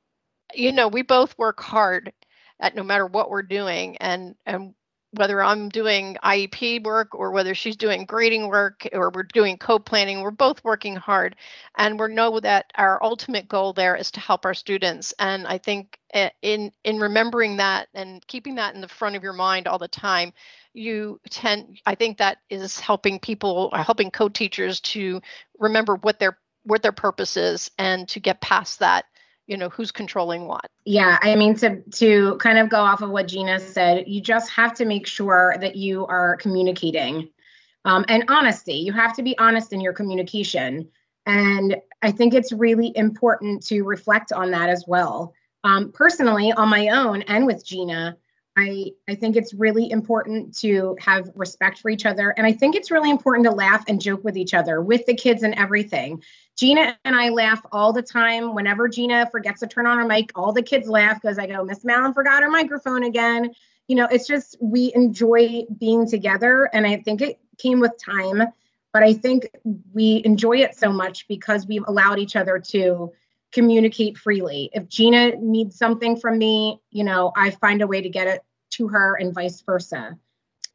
you 0.53 0.71
know 0.71 0.87
we 0.87 1.01
both 1.03 1.37
work 1.37 1.61
hard 1.61 2.11
at 2.59 2.75
no 2.75 2.83
matter 2.83 3.05
what 3.07 3.29
we're 3.29 3.43
doing 3.43 3.97
and 3.97 4.35
and 4.45 4.73
whether 5.11 5.41
I'm 5.43 5.69
doing 5.69 6.17
IEP 6.23 6.83
work 6.83 7.13
or 7.15 7.31
whether 7.31 7.53
she's 7.53 7.75
doing 7.75 8.05
grading 8.05 8.47
work 8.49 8.87
or 8.93 9.11
we're 9.13 9.23
doing 9.23 9.57
co-planning, 9.57 10.21
we're 10.21 10.31
both 10.31 10.63
working 10.63 10.95
hard, 10.95 11.35
and 11.77 11.99
we 11.99 12.07
know 12.13 12.39
that 12.39 12.71
our 12.75 13.03
ultimate 13.03 13.47
goal 13.47 13.73
there 13.73 13.95
is 13.95 14.11
to 14.11 14.19
help 14.19 14.45
our 14.45 14.53
students. 14.53 15.13
And 15.19 15.47
I 15.47 15.57
think 15.57 15.99
eh, 16.13 16.29
in 16.41 16.71
in 16.83 16.99
remembering 16.99 17.57
that 17.57 17.89
and 17.93 18.25
keeping 18.27 18.55
that 18.55 18.75
in 18.75 18.81
the 18.81 18.87
front 18.87 19.15
of 19.15 19.23
your 19.23 19.33
mind 19.33 19.67
all 19.67 19.79
the 19.79 19.87
time, 19.87 20.33
you 20.73 21.19
tend. 21.29 21.79
I 21.85 21.95
think 21.95 22.17
that 22.17 22.37
is 22.49 22.79
helping 22.79 23.19
people, 23.19 23.71
helping 23.73 24.11
co-teachers 24.11 24.79
to 24.81 25.21
remember 25.59 25.95
what 25.97 26.19
their 26.19 26.37
what 26.63 26.81
their 26.83 26.91
purpose 26.91 27.37
is 27.37 27.69
and 27.77 28.07
to 28.09 28.19
get 28.19 28.41
past 28.41 28.79
that 28.79 29.05
you 29.47 29.57
know 29.57 29.69
who's 29.69 29.91
controlling 29.91 30.47
what 30.47 30.65
yeah 30.85 31.17
i 31.21 31.35
mean 31.35 31.55
to 31.55 31.81
to 31.91 32.37
kind 32.37 32.57
of 32.57 32.69
go 32.69 32.79
off 32.79 33.01
of 33.01 33.09
what 33.09 33.27
gina 33.27 33.59
said 33.59 34.03
you 34.07 34.21
just 34.21 34.49
have 34.51 34.73
to 34.73 34.85
make 34.85 35.07
sure 35.07 35.55
that 35.59 35.75
you 35.75 36.05
are 36.07 36.35
communicating 36.37 37.29
um, 37.85 38.05
and 38.07 38.23
honesty 38.27 38.75
you 38.75 38.93
have 38.93 39.15
to 39.15 39.23
be 39.23 39.37
honest 39.37 39.73
in 39.73 39.81
your 39.81 39.93
communication 39.93 40.87
and 41.25 41.75
i 42.01 42.11
think 42.11 42.33
it's 42.33 42.51
really 42.51 42.95
important 42.95 43.65
to 43.65 43.83
reflect 43.83 44.31
on 44.31 44.51
that 44.51 44.69
as 44.69 44.85
well 44.87 45.33
um, 45.63 45.91
personally 45.91 46.51
on 46.53 46.69
my 46.69 46.89
own 46.89 47.21
and 47.23 47.45
with 47.45 47.65
gina 47.65 48.15
I, 48.57 48.91
I 49.07 49.15
think 49.15 49.35
it's 49.35 49.53
really 49.53 49.89
important 49.91 50.57
to 50.59 50.97
have 50.99 51.29
respect 51.35 51.79
for 51.79 51.89
each 51.89 52.05
other. 52.05 52.31
And 52.31 52.45
I 52.45 52.51
think 52.51 52.75
it's 52.75 52.91
really 52.91 53.09
important 53.09 53.45
to 53.45 53.51
laugh 53.51 53.83
and 53.87 54.01
joke 54.01 54.23
with 54.23 54.35
each 54.35 54.53
other, 54.53 54.81
with 54.81 55.05
the 55.05 55.15
kids 55.15 55.43
and 55.43 55.55
everything. 55.55 56.21
Gina 56.57 56.97
and 57.05 57.15
I 57.15 57.29
laugh 57.29 57.61
all 57.71 57.93
the 57.93 58.01
time. 58.01 58.53
Whenever 58.53 58.87
Gina 58.87 59.27
forgets 59.31 59.61
to 59.61 59.67
turn 59.67 59.87
on 59.87 59.97
her 59.97 60.05
mic, 60.05 60.31
all 60.35 60.51
the 60.51 60.61
kids 60.61 60.87
laugh 60.87 61.21
because 61.21 61.39
I 61.39 61.47
go, 61.47 61.63
Miss 61.63 61.83
Mallon 61.83 62.13
forgot 62.13 62.43
her 62.43 62.49
microphone 62.49 63.03
again. 63.03 63.51
You 63.87 63.95
know, 63.95 64.05
it's 64.05 64.27
just 64.27 64.57
we 64.61 64.91
enjoy 64.93 65.63
being 65.79 66.07
together. 66.07 66.69
And 66.73 66.85
I 66.85 66.97
think 66.97 67.21
it 67.21 67.39
came 67.57 67.79
with 67.79 67.93
time, 68.03 68.43
but 68.93 69.03
I 69.03 69.13
think 69.13 69.49
we 69.93 70.21
enjoy 70.23 70.57
it 70.57 70.75
so 70.75 70.91
much 70.91 71.27
because 71.27 71.65
we've 71.65 71.87
allowed 71.87 72.19
each 72.19 72.35
other 72.35 72.59
to 72.69 73.11
communicate 73.51 74.17
freely. 74.17 74.69
If 74.73 74.87
Gina 74.87 75.35
needs 75.37 75.77
something 75.77 76.15
from 76.15 76.37
me, 76.37 76.79
you 76.91 77.03
know, 77.03 77.31
I 77.35 77.51
find 77.51 77.81
a 77.81 77.87
way 77.87 78.01
to 78.01 78.09
get 78.09 78.27
it 78.27 78.41
to 78.71 78.87
her 78.87 79.15
and 79.15 79.33
vice 79.33 79.61
versa. 79.61 80.17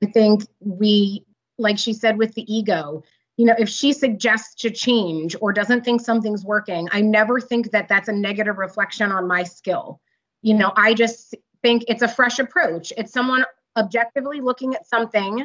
I 0.03 0.07
think 0.07 0.47
we, 0.61 1.25
like 1.59 1.79
she 1.79 1.93
said 1.93 2.19
with 2.19 2.35
the 2.35 2.53
ego, 2.53 3.03
you 3.37 3.45
know, 3.45 3.55
if 3.59 3.69
she 3.69 3.93
suggests 3.93 4.55
to 4.63 4.71
change 4.71 5.37
or 5.41 5.53
doesn't 5.53 5.85
think 5.85 6.01
something's 6.01 6.45
working, 6.45 6.89
I 6.93 7.03
never 7.03 7.41
think 7.41 7.71
that 7.73 7.89
that's 7.89 8.09
a 8.09 8.13
negative 8.13 8.57
reflection 8.57 9.13
on 9.13 9.29
my 9.29 9.43
skill. 9.43 10.01
You 10.43 10.55
know, 10.55 10.73
I 10.77 10.95
just 10.95 11.35
think 11.63 11.85
it's 11.89 12.03
a 12.03 12.09
fresh 12.09 12.39
approach. 12.39 12.93
It's 12.97 13.13
someone 13.13 13.45
objectively 13.77 14.41
looking 14.41 14.75
at 14.75 14.87
something 14.87 15.45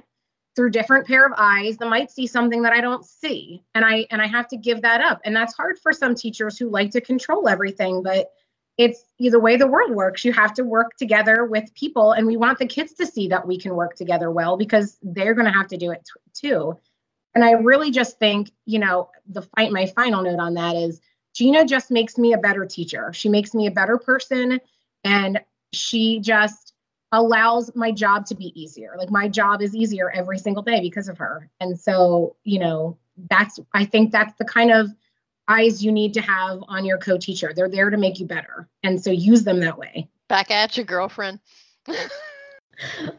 through 0.56 0.70
different 0.70 1.08
pair 1.08 1.26
of 1.26 1.34
eyes 1.38 1.78
that 1.78 1.90
might 1.90 2.12
see 2.12 2.28
something 2.28 2.62
that 2.62 2.74
I 2.74 2.82
don't 2.82 3.06
see. 3.06 3.64
And 3.74 3.86
I 3.86 4.06
and 4.12 4.22
I 4.22 4.28
have 4.28 4.48
to 4.50 4.58
give 4.58 4.82
that 4.82 5.02
up. 5.02 5.22
And 5.26 5.36
that's 5.36 5.56
hard 5.56 5.80
for 5.80 5.94
some 5.94 6.16
teachers 6.16 6.58
who 6.58 6.70
like 6.70 6.92
to 6.92 7.02
control 7.02 7.48
everything, 7.48 8.04
but 8.04 8.32
it's 8.78 9.04
the 9.20 9.40
way 9.40 9.58
the 9.58 9.68
world 9.68 9.92
works. 9.92 10.26
You 10.26 10.34
have 10.34 10.54
to 10.56 10.64
work 10.64 10.96
together 10.98 11.46
with 11.46 11.74
people 11.74 12.14
and 12.14 12.26
we 12.26 12.38
want 12.38 12.58
the 12.58 12.66
kids 12.66 12.94
to 12.94 13.06
see 13.06 13.28
that 13.28 13.46
we 13.46 13.58
can 13.58 13.76
work 13.76 13.96
together 13.96 14.32
well 14.32 14.58
because 14.58 14.98
they're 15.02 15.34
going 15.34 15.46
to 15.46 15.58
have 15.58 15.68
to 15.68 15.78
do 15.78 15.92
it 15.92 16.06
t- 16.06 16.50
too. 16.50 16.78
And 17.34 17.44
I 17.44 17.52
really 17.52 17.92
just 17.92 18.20
think, 18.20 18.52
you 18.66 18.80
know, 18.80 19.10
the 19.28 19.42
fight 19.42 19.72
my 19.72 19.86
final 19.86 20.22
note 20.22 20.40
on 20.40 20.54
that 20.56 20.76
is 20.76 21.02
Gina 21.34 21.66
just 21.66 21.92
makes 21.92 22.18
me 22.18 22.34
a 22.34 22.38
better 22.38 22.66
teacher. 22.66 23.12
She 23.14 23.30
makes 23.30 23.54
me 23.54 23.68
a 23.68 23.72
better 23.72 23.98
person 23.98 24.60
and 25.04 25.40
she 25.72 26.20
just 26.20 26.74
allows 27.14 27.72
my 27.76 27.92
job 27.92 28.26
to 28.26 28.36
be 28.36 28.52
easier. 28.62 28.96
Like 28.98 29.10
my 29.10 29.28
job 29.28 29.62
is 29.62 29.76
easier 29.76 30.10
every 30.12 30.38
single 30.38 30.64
day 30.64 30.82
because 30.82 31.08
of 31.08 31.18
her. 31.18 31.50
And 31.60 31.80
so, 31.80 32.36
you 32.44 32.60
know, 32.60 32.98
that's 33.30 33.60
I 33.74 33.86
think 33.86 34.12
that's 34.12 34.34
the 34.38 34.46
kind 34.46 34.72
of 34.72 34.90
eyes 35.48 35.84
you 35.84 35.92
need 35.92 36.14
to 36.14 36.22
have 36.22 36.64
on 36.68 36.86
your 36.86 36.98
co-teacher. 36.98 37.52
They're 37.54 37.70
there 37.70 37.90
to 37.90 37.98
make 37.98 38.20
you 38.20 38.26
better. 38.26 38.70
And 38.84 39.02
so 39.04 39.12
use 39.12 39.44
them 39.44 39.60
that 39.62 39.78
way. 39.78 40.10
Back 40.28 40.52
at 40.52 40.78
you, 40.78 40.84
girlfriend. 40.84 41.40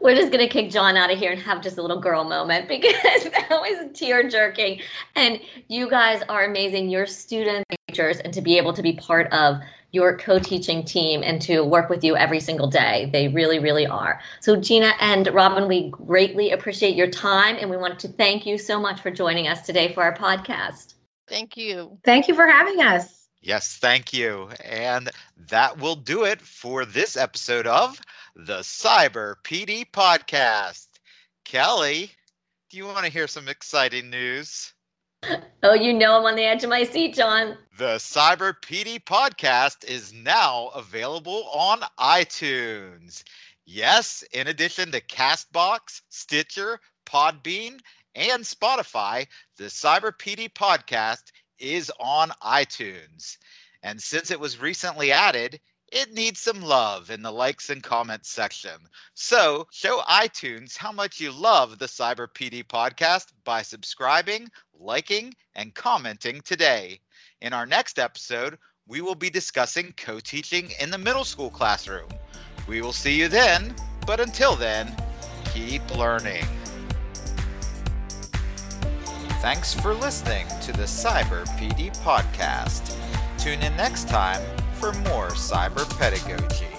We're 0.01 0.15
just 0.15 0.31
gonna 0.31 0.47
kick 0.47 0.71
John 0.71 0.97
out 0.97 1.11
of 1.11 1.19
here 1.19 1.31
and 1.31 1.41
have 1.41 1.61
just 1.61 1.77
a 1.77 1.81
little 1.81 1.99
girl 1.99 2.23
moment 2.23 2.67
because 2.67 2.93
that 2.93 3.49
was 3.49 3.97
tear 3.97 4.27
jerking. 4.27 4.81
And 5.15 5.39
you 5.67 5.89
guys 5.89 6.23
are 6.29 6.45
amazing. 6.45 6.89
Your 6.89 7.05
students 7.05 7.33
student 7.43 7.65
teachers, 7.87 8.19
and 8.19 8.33
to 8.33 8.41
be 8.41 8.57
able 8.57 8.73
to 8.73 8.81
be 8.81 8.93
part 8.93 9.31
of 9.33 9.57
your 9.91 10.17
co-teaching 10.17 10.83
team 10.83 11.21
and 11.23 11.41
to 11.41 11.63
work 11.63 11.89
with 11.89 12.03
you 12.03 12.15
every 12.15 12.39
single 12.39 12.67
day. 12.67 13.09
They 13.13 13.27
really, 13.27 13.59
really 13.59 13.85
are. 13.85 14.19
So 14.39 14.55
Gina 14.55 14.93
and 14.99 15.27
Robin, 15.33 15.67
we 15.67 15.89
greatly 15.89 16.51
appreciate 16.51 16.95
your 16.95 17.09
time 17.09 17.57
and 17.59 17.69
we 17.69 17.77
want 17.77 17.99
to 17.99 18.07
thank 18.07 18.45
you 18.45 18.57
so 18.57 18.79
much 18.79 19.01
for 19.01 19.11
joining 19.11 19.47
us 19.47 19.61
today 19.61 19.93
for 19.93 20.03
our 20.03 20.15
podcast. 20.15 20.95
Thank 21.27 21.55
you. 21.57 21.99
Thank 22.03 22.27
you 22.27 22.33
for 22.33 22.47
having 22.47 22.81
us. 22.81 23.27
Yes, 23.41 23.77
thank 23.77 24.13
you. 24.13 24.49
And 24.65 25.11
that 25.49 25.77
will 25.77 25.95
do 25.95 26.23
it 26.23 26.41
for 26.41 26.85
this 26.85 27.15
episode 27.15 27.67
of 27.67 28.01
the 28.35 28.59
Cyber 28.59 29.35
PD 29.43 29.85
podcast. 29.91 30.87
Kelly, 31.45 32.11
do 32.69 32.77
you 32.77 32.85
want 32.85 33.05
to 33.05 33.11
hear 33.11 33.27
some 33.27 33.47
exciting 33.47 34.09
news? 34.09 34.73
Oh, 35.65 35.73
you 35.73 35.93
know 35.93 36.17
I'm 36.17 36.25
on 36.25 36.35
the 36.35 36.43
edge 36.43 36.65
of 36.65 36.69
my 36.69 36.83
seat, 36.83 37.15
John. 37.15 37.57
The 37.77 37.95
Cyber 37.95 38.53
PD 38.61 38.99
podcast 39.01 39.85
is 39.85 40.11
now 40.11 40.67
available 40.75 41.47
on 41.53 41.79
iTunes. 41.97 43.23
Yes, 43.65 44.25
in 44.33 44.47
addition 44.47 44.91
to 44.91 44.99
Castbox, 44.99 46.01
Stitcher, 46.09 46.81
Podbean, 47.05 47.79
and 48.13 48.43
Spotify, 48.43 49.25
the 49.55 49.65
Cyber 49.65 50.11
PD 50.11 50.51
podcast 50.51 51.31
is 51.59 51.89
on 51.97 52.31
iTunes. 52.43 53.37
And 53.83 54.01
since 54.01 54.31
it 54.31 54.39
was 54.41 54.59
recently 54.59 55.13
added, 55.13 55.61
it 55.93 56.11
needs 56.11 56.39
some 56.39 56.59
love 56.59 57.11
in 57.11 57.21
the 57.21 57.31
likes 57.31 57.69
and 57.69 57.83
comments 57.83 58.29
section. 58.29 58.71
So 59.13 59.67
show 59.71 60.01
iTunes 60.09 60.75
how 60.75 60.91
much 60.91 61.19
you 61.19 61.31
love 61.31 61.77
the 61.77 61.85
Cyber 61.85 62.27
PD 62.27 62.65
podcast 62.65 63.27
by 63.43 63.61
subscribing, 63.61 64.49
liking, 64.73 65.35
and 65.53 65.75
commenting 65.75 66.41
today. 66.41 66.99
In 67.41 67.53
our 67.53 67.67
next 67.67 67.99
episode, 67.99 68.57
we 68.87 69.01
will 69.01 69.13
be 69.13 69.29
discussing 69.29 69.93
co 69.95 70.19
teaching 70.19 70.71
in 70.81 70.89
the 70.89 70.97
middle 70.97 71.23
school 71.23 71.51
classroom. 71.51 72.09
We 72.67 72.81
will 72.81 72.91
see 72.91 73.13
you 73.13 73.27
then, 73.27 73.75
but 74.07 74.19
until 74.19 74.55
then, 74.55 74.95
keep 75.53 75.95
learning. 75.95 76.45
Thanks 79.41 79.75
for 79.75 79.93
listening 79.93 80.47
to 80.61 80.71
the 80.71 80.83
Cyber 80.83 81.45
PD 81.59 81.95
podcast. 81.97 82.97
Tune 83.37 83.61
in 83.61 83.75
next 83.77 84.07
time 84.07 84.41
for 84.83 84.91
more 85.07 85.29
cyber 85.29 85.87
pedagogy. 85.97 86.72